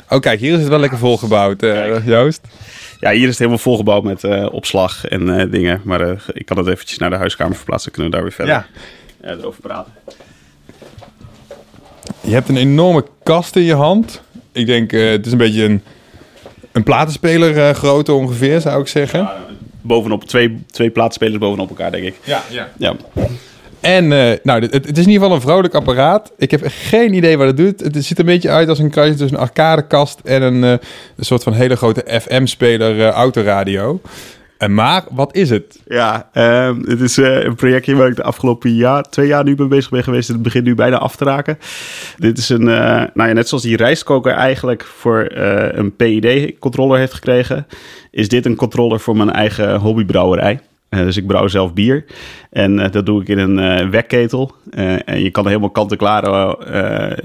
Oh 0.10 0.20
kijk, 0.20 0.40
hier 0.40 0.54
is 0.54 0.60
het 0.60 0.68
wel 0.68 0.80
lekker 0.80 0.98
volgebouwd, 0.98 1.62
Joost. 2.06 2.42
Ja, 3.00 3.12
hier 3.12 3.22
is 3.22 3.28
het 3.28 3.38
helemaal 3.38 3.58
volgebouwd 3.58 4.04
met 4.04 4.50
opslag 4.50 5.06
en 5.06 5.50
dingen. 5.50 5.82
Maar 5.84 6.02
ik 6.34 6.46
kan 6.46 6.58
het 6.58 6.68
eventjes 6.68 6.98
naar 6.98 7.10
de 7.10 7.16
huiskamer 7.16 7.56
verplaatsen, 7.56 7.92
kunnen 7.92 8.12
we 8.12 8.18
daar 8.18 8.26
weer 8.26 8.36
verder 8.36 8.68
ja. 9.22 9.30
erover 9.30 9.62
praten. 9.62 9.94
Je 12.22 12.34
hebt 12.34 12.50
een 12.50 12.58
enorme 12.58 13.06
kast 13.24 13.56
in 13.56 13.64
je 13.64 13.76
hand 13.76 14.22
ik 14.52 14.66
denk, 14.66 14.92
uh, 14.92 15.10
het 15.10 15.26
is 15.26 15.32
een 15.32 15.38
beetje 15.38 15.64
een, 15.64 15.84
een 16.72 16.84
platenspeler 16.84 17.56
uh, 17.56 17.70
grootte 17.70 18.14
ongeveer, 18.14 18.62
zou 18.62 18.82
ik 18.82 18.88
zeggen. 18.88 19.20
Ja, 19.20 19.38
bovenop 19.82 20.24
twee, 20.24 20.64
twee 20.72 20.90
platenspelers 20.90 21.38
bovenop 21.38 21.70
elkaar, 21.70 21.92
denk 21.92 22.06
ik. 22.06 22.16
Ja, 22.24 22.44
ja. 22.50 22.70
ja. 22.78 22.96
En 23.82 24.04
uh, 24.04 24.32
nou, 24.44 24.62
het, 24.62 24.98
is 24.98 25.06
in 25.06 25.12
ieder 25.12 25.14
geval 25.14 25.32
een 25.32 25.42
vrolijk 25.42 25.74
apparaat. 25.74 26.32
Ik 26.38 26.52
heb 26.52 26.62
geen 26.66 27.14
idee 27.14 27.38
wat 27.38 27.48
het 27.48 27.58
doet. 27.58 27.80
Het 27.80 28.06
ziet 28.06 28.20
een 28.20 28.26
beetje 28.26 28.50
uit 28.50 28.70
als 28.70 28.80
een 28.80 28.90
kruisje 28.90 29.18
tussen 29.18 29.38
een 29.38 29.44
arcadekast 29.44 30.20
en 30.24 30.42
een, 30.42 30.62
een 30.62 30.80
soort 31.18 31.44
van 31.44 31.54
hele 31.54 31.76
grote 31.76 32.22
FM-speler 32.22 33.10
autoradio. 33.10 34.02
En 34.58 34.74
maar, 34.74 35.04
wat 35.12 35.36
is 35.36 35.50
het? 35.50 35.80
Ja, 35.88 36.30
uh, 36.34 36.72
het 36.84 37.02
is 37.02 37.18
een 37.18 37.56
projectje 37.56 37.96
waar 37.96 38.08
ik 38.08 38.16
de 38.16 38.24
afgelopen 38.24 38.74
jaar, 38.74 39.04
twee 39.04 39.28
jaar 39.28 39.44
nu 39.44 39.56
mee 39.58 39.68
bezig 39.68 39.90
ben 39.90 40.04
geweest. 40.04 40.28
Het 40.28 40.42
begint 40.42 40.64
nu 40.64 40.76
bijna 40.76 40.98
af 40.98 41.16
te 41.16 41.24
raken. 41.24 41.58
Dit 42.18 42.38
is 42.38 42.50
een, 42.50 42.64
nou 42.64 43.10
ja, 43.14 43.34
net 43.34 43.48
zoals 43.48 43.64
die 43.64 43.78
rijstkoker 43.78 44.32
eigenlijk 44.32 44.84
voor 44.84 45.28
een 45.74 45.96
PID-controller 45.96 47.00
heeft 47.00 47.14
gekregen, 47.14 47.68
is 48.12 48.28
dit 48.28 48.46
een 48.46 48.56
controller 48.56 49.00
voor 49.00 49.16
mijn 49.16 49.32
eigen 49.32 49.76
hobbybrouwerij. 49.76 50.60
Eh, 50.90 51.00
dus 51.00 51.18
ik 51.18 51.28
brouw 51.28 51.48
zelf 51.48 51.74
bier. 51.74 52.06
En 52.50 52.80
eh, 52.80 52.92
dat 52.92 53.06
doe 53.06 53.22
ik 53.22 53.28
in 53.28 53.38
een 53.38 53.60
eh, 53.60 53.90
wekketel. 53.90 54.56
En 55.06 55.22
je 55.24 55.32
kan 55.32 55.44
er 55.44 55.50
helemaal 55.50 55.70
kant-en-klaar 55.70 56.24
eh 56.24 57.18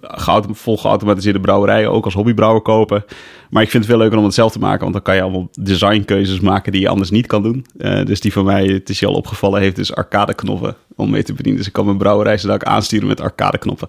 geautom- 0.00 0.54
vol 0.54 0.78
geautomatiseerde 0.78 1.40
brouwerijen 1.40 1.90
ook 1.90 2.04
als 2.04 2.14
hobbybrouwer 2.14 2.62
kopen. 2.62 3.04
Maar 3.50 3.62
ik 3.62 3.70
vind 3.70 3.82
het 3.82 3.92
veel 3.92 4.02
leuker 4.02 4.18
om 4.18 4.24
het 4.24 4.34
zelf 4.34 4.52
te 4.52 4.58
maken, 4.58 4.80
want 4.80 4.92
dan 4.92 5.02
kan 5.02 5.14
je 5.14 5.22
allemaal 5.22 5.48
designkeuzes 5.60 6.40
maken 6.40 6.72
die 6.72 6.80
je 6.80 6.88
anders 6.88 7.10
niet 7.10 7.26
kan 7.26 7.42
doen. 7.42 7.66
Dus 8.04 8.20
die 8.20 8.32
van 8.32 8.44
mij, 8.44 8.66
het 8.66 8.88
is 8.88 8.98
je 8.98 9.06
al 9.06 9.14
opgevallen, 9.14 9.60
heeft 9.60 9.76
dus 9.76 9.94
arcade 9.94 10.34
knoppen 10.34 10.74
om 10.96 11.10
mee 11.10 11.22
te 11.22 11.32
bedienen. 11.32 11.58
Dus 11.58 11.66
ik 11.66 11.72
kan 11.72 11.84
mijn 11.84 11.98
brouwerij 11.98 12.38
zodat 12.38 12.56
ik 12.56 12.64
aansturen 12.64 13.08
met 13.08 13.20
arcade 13.20 13.58
knoppen. 13.58 13.88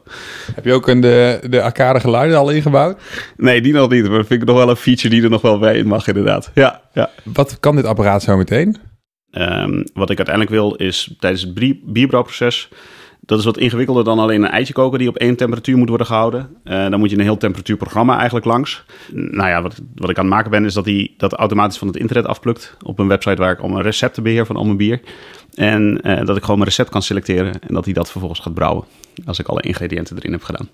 Heb 0.56 0.66
je 0.66 0.74
ook 0.74 0.88
een, 0.88 1.02
de, 1.02 1.40
de 1.50 1.62
arcade 1.62 2.00
geluiden 2.00 2.38
al 2.38 2.50
ingebouwd? 2.50 3.02
Nee, 3.38 3.62
die 3.62 3.74
nog 3.74 3.90
niet, 3.90 4.08
maar 4.08 4.18
dat 4.18 4.28
vind 4.28 4.42
ik 4.42 4.48
nog 4.48 4.58
wel 4.58 4.70
een 4.70 4.76
feature 4.76 5.10
die 5.10 5.24
er 5.24 5.30
nog 5.30 5.42
wel 5.42 5.60
bij 5.60 5.78
in 5.78 5.88
mag 5.88 6.08
inderdaad. 6.08 6.52
Ja, 6.54 6.82
ja. 6.94 7.10
Wat 7.24 7.60
kan 7.60 7.76
dit 7.76 7.86
apparaat 7.86 8.24
zo 8.24 8.38
meteen? 8.38 8.78
Ehm, 9.34 9.84
wat 9.94 10.10
ik 10.10 10.18
uiteindelijk 10.18 10.56
wil 10.56 10.76
is 10.76 11.16
tijdens 11.20 11.42
het 11.42 11.82
bierbrouwproces. 11.94 12.70
Dat 13.26 13.40
is 13.40 13.46
wat 13.46 13.58
ingewikkelder 13.58 14.04
dan 14.04 14.20
alleen 14.20 14.44
een 14.44 14.50
eitje 14.50 14.74
koken 14.74 15.00
die 15.00 15.08
op 15.08 15.18
één 15.18 15.36
temperatuur 15.36 15.78
moet 15.78 15.90
worden 15.90 16.08
gehouden. 16.08 16.50
Eh, 16.64 16.90
dan 16.90 17.00
moet 17.00 17.10
je 17.10 17.18
een 17.18 17.24
heel 17.24 17.38
temperatuurprogramma 17.38 18.16
eigenlijk 18.16 18.46
langs. 18.46 18.86
Nou 19.12 19.50
ja, 19.50 19.62
wat, 19.62 19.82
wat 19.96 20.10
ik 20.10 20.18
aan 20.18 20.26
het 20.26 20.34
maken 20.34 20.52
ben 20.52 20.66
is 20.66 20.74
dat 20.74 20.86
hij 20.86 21.14
dat 21.18 21.34
automatisch 21.34 21.78
van 21.78 21.88
het 21.88 21.98
internet 21.98 22.26
afplukt. 22.26 22.78
Op 22.82 23.00
een 23.00 23.08
website 23.08 23.36
waar 23.36 23.52
ik 23.52 23.60
allemaal 23.60 23.82
recepten 23.82 24.24
beheer 24.24 24.46
van 24.46 24.56
al 24.56 24.66
mijn 24.66 24.78
bier. 24.78 25.00
En 25.56 26.02
eh, 26.02 26.26
dat 26.26 26.36
ik 26.38 26.42
gewoon 26.42 26.58
mijn 26.58 26.70
recept 26.70 26.90
kan 26.90 27.02
selecteren 27.02 27.54
en 27.68 27.74
dat 27.74 27.86
hij 27.86 27.94
dat 27.94 28.12
vervolgens 28.12 28.40
gaat 28.42 28.54
brouwen. 28.54 28.84
Als 29.26 29.40
ik 29.40 29.48
alle 29.48 29.62
ingrediënten 29.62 30.18
erin 30.18 30.32
heb 30.32 30.44
gedaan. 30.44 30.70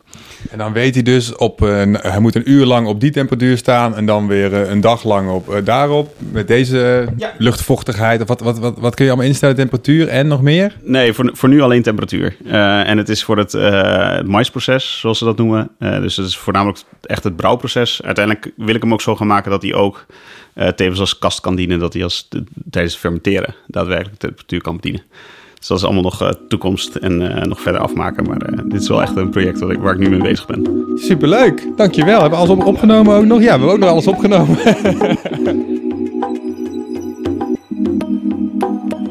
En 0.49 0.57
dan 0.57 0.73
weet 0.73 0.93
hij 0.93 1.03
dus 1.03 1.35
op 1.35 1.61
een, 1.61 1.93
hij 1.93 2.19
moet 2.19 2.35
een 2.35 2.49
uur 2.51 2.65
lang 2.65 2.87
op 2.87 2.99
die 2.99 3.11
temperatuur 3.11 3.57
staan 3.57 3.95
en 3.95 4.05
dan 4.05 4.27
weer 4.27 4.53
eh, 4.53 4.69
een 4.69 4.81
dag 4.81 5.03
lang 5.03 5.29
op 5.29 5.49
eh, 5.53 5.65
daarop 5.65 6.13
met 6.31 6.47
deze 6.47 7.07
Ja. 7.17 7.33
luchtvochtigheid. 7.37 8.21
Of 8.21 8.27
wat, 8.27 8.39
wat, 8.39 8.59
wat, 8.59 8.77
wat 8.79 8.95
kun 8.95 9.05
je 9.05 9.11
allemaal 9.11 9.29
instellen? 9.29 9.55
Temperatuur 9.55 10.07
en 10.07 10.27
nog 10.27 10.41
meer? 10.41 10.77
Nee, 10.83 11.13
voor, 11.13 11.29
voor 11.33 11.49
nu 11.49 11.61
alleen 11.61 11.81
temperatuur. 11.81 12.35
Eh, 12.45 12.89
en 12.89 12.97
het 12.97 13.09
is 13.09 13.23
voor 13.23 13.37
het, 13.37 13.53
eh 13.53 14.11
het 14.15 14.27
maisproces, 14.27 14.99
zoals 14.99 15.17
ze 15.17 15.25
dat 15.25 15.37
noemen. 15.37 15.69
Eh, 15.79 16.01
dus 16.01 16.15
het 16.15 16.25
is 16.27 16.37
voornamelijk 16.37 16.79
echt 17.01 17.23
het 17.23 17.35
brouwproces. 17.35 18.01
Uiteindelijk 18.03 18.51
wil 18.55 18.75
ik 18.75 18.81
hem 18.81 18.93
ook 18.93 19.01
zo 19.01 19.15
gaan 19.15 19.27
maken 19.27 19.51
dat 19.51 19.61
hij 19.61 19.73
ook 19.73 20.05
eh, 20.59 20.67
tevens 20.67 20.99
als 20.99 21.19
kast 21.19 21.39
kan 21.39 21.55
dienen. 21.55 21.79
Dat 21.79 21.93
hij 21.93 22.03
als, 22.03 22.27
tijdens 22.69 22.93
het 22.93 23.01
fermenteren 23.01 23.55
daadwerkelijk 23.67 24.19
de 24.19 24.27
temperatuur 24.27 24.61
kan 24.61 24.75
bedienen. 24.75 25.01
Dus 25.57 25.67
dat 25.67 25.77
is 25.77 25.83
allemaal 25.83 26.03
nog 26.03 26.21
eh, 26.21 26.29
toekomst 26.47 26.95
en 26.95 27.35
eh, 27.35 27.45
nog 27.45 27.61
verder 27.61 27.81
afmaken. 27.81 28.23
Maar 28.23 28.37
eh, 28.37 28.57
dit 28.63 28.81
is 28.81 28.87
wel 28.87 29.01
echt 29.01 29.15
een 29.15 29.29
project 29.29 29.59
wat 29.59 29.69
ik, 29.69 29.79
waar 29.79 29.93
ik 29.93 29.99
nu 29.99 30.09
mee 30.09 30.21
bezig 30.21 30.45
ben. 30.45 30.87
Superleuk, 30.95 31.67
dankjewel. 31.75 32.21
Hebben 32.21 32.39
we 32.39 32.45
alles 32.45 32.59
op, 32.59 32.65
opgenomen 32.65 33.15
ook 33.15 33.25
nog? 33.25 33.39
Ja, 33.39 33.43
we 33.43 33.49
hebben 33.49 33.71
ook 33.71 33.79
nog 33.79 33.89
alles 33.89 34.07
opgenomen. 34.07 34.57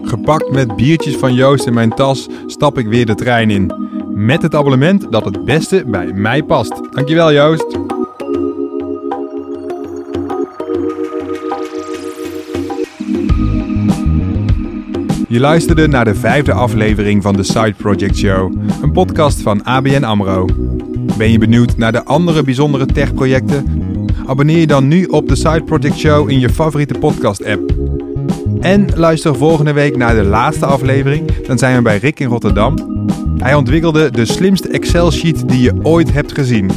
Gepakt 0.03 0.51
met 0.51 0.77
biertjes 0.77 1.17
van 1.17 1.35
Joost 1.35 1.67
in 1.67 1.75
mijn 1.75 1.91
tas 1.91 2.27
stap 2.47 2.79
ik 2.79 2.87
weer 2.87 3.07
de 3.07 3.15
trein 3.15 3.51
in. 3.51 3.73
Met 4.15 4.43
het 4.43 4.55
abonnement 4.55 5.13
dat 5.13 5.25
het 5.25 5.45
beste 5.45 5.85
bij 5.87 6.13
mij 6.13 6.43
past. 6.43 6.81
Dankjewel 6.91 7.33
Joost. 7.33 7.79
Je 15.29 15.41
luisterde 15.41 15.89
naar 15.89 16.05
de 16.05 16.15
vijfde 16.15 16.53
aflevering 16.53 17.23
van 17.23 17.37
de 17.37 17.43
Side 17.43 17.75
Project 17.77 18.17
Show, 18.17 18.53
een 18.83 18.93
podcast 18.93 19.41
van 19.41 19.65
ABN 19.65 20.05
AMRO. 20.05 20.47
Ben 21.19 21.31
je 21.31 21.39
benieuwd 21.39 21.77
naar 21.77 21.93
de 21.93 22.05
andere 22.05 22.43
bijzondere 22.43 22.87
techprojecten? 22.87 23.65
Abonneer 24.27 24.59
je 24.59 24.67
dan 24.67 24.89
nu 24.89 25.05
op 25.05 25.29
de 25.29 25.37
Side 25.37 25.63
Project 25.63 25.97
Show 25.97 26.31
in 26.31 26.41
je 26.41 26.51
favoriete 26.51 26.99
podcast-app. 26.99 27.73
En 28.61 28.87
luister 28.95 29.37
volgende 29.37 29.73
week 29.73 29.97
naar 29.97 30.15
de 30.15 30.23
laatste 30.23 30.67
aflevering. 30.67 31.47
Dan 31.47 31.59
zijn 31.59 31.77
we 31.77 31.83
bij 31.83 31.99
Rick 31.99 32.21
in 32.21 32.29
Rotterdam. 32.29 33.05
Hij 33.39 33.55
ontwikkelde 33.55 34.11
de 34.11 34.25
slimste 34.25 34.69
Excel-sheet 34.69 35.49
die 35.49 35.61
je 35.61 35.75
ooit 35.83 36.13
hebt 36.13 36.33
gezien. 36.33 36.71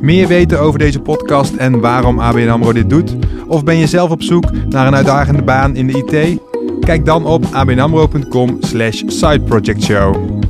Meer 0.00 0.28
weten 0.28 0.60
over 0.60 0.78
deze 0.78 1.00
podcast 1.00 1.54
en 1.54 1.80
waarom 1.80 2.20
ABN 2.20 2.48
AMRO 2.48 2.72
dit 2.72 2.90
doet? 2.90 3.16
Of 3.46 3.64
ben 3.64 3.76
je 3.76 3.86
zelf 3.86 4.10
op 4.10 4.22
zoek 4.22 4.44
naar 4.68 4.86
een 4.86 4.94
uitdagende 4.94 5.42
baan 5.42 5.76
in 5.76 5.86
de 5.86 5.92
IT? 5.92 6.40
Kijk 6.84 7.04
dan 7.04 7.26
op 7.26 7.44
abnamro.com 7.52 8.56
slash 8.60 9.02
sideprojectshow. 9.06 10.40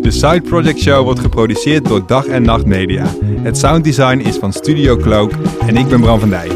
De 0.00 0.10
Side 0.10 0.40
Project 0.40 0.78
Show 0.78 1.04
wordt 1.04 1.20
geproduceerd 1.20 1.88
door 1.88 2.06
Dag 2.06 2.26
en 2.26 2.42
Nacht 2.42 2.66
Media. 2.66 3.06
Het 3.24 3.58
sounddesign 3.58 4.18
is 4.18 4.36
van 4.36 4.52
Studio 4.52 4.96
Cloak 4.96 5.30
en 5.66 5.76
ik 5.76 5.88
ben 5.88 6.00
Bram 6.00 6.20
van 6.20 6.28
Dijk. 6.28 6.52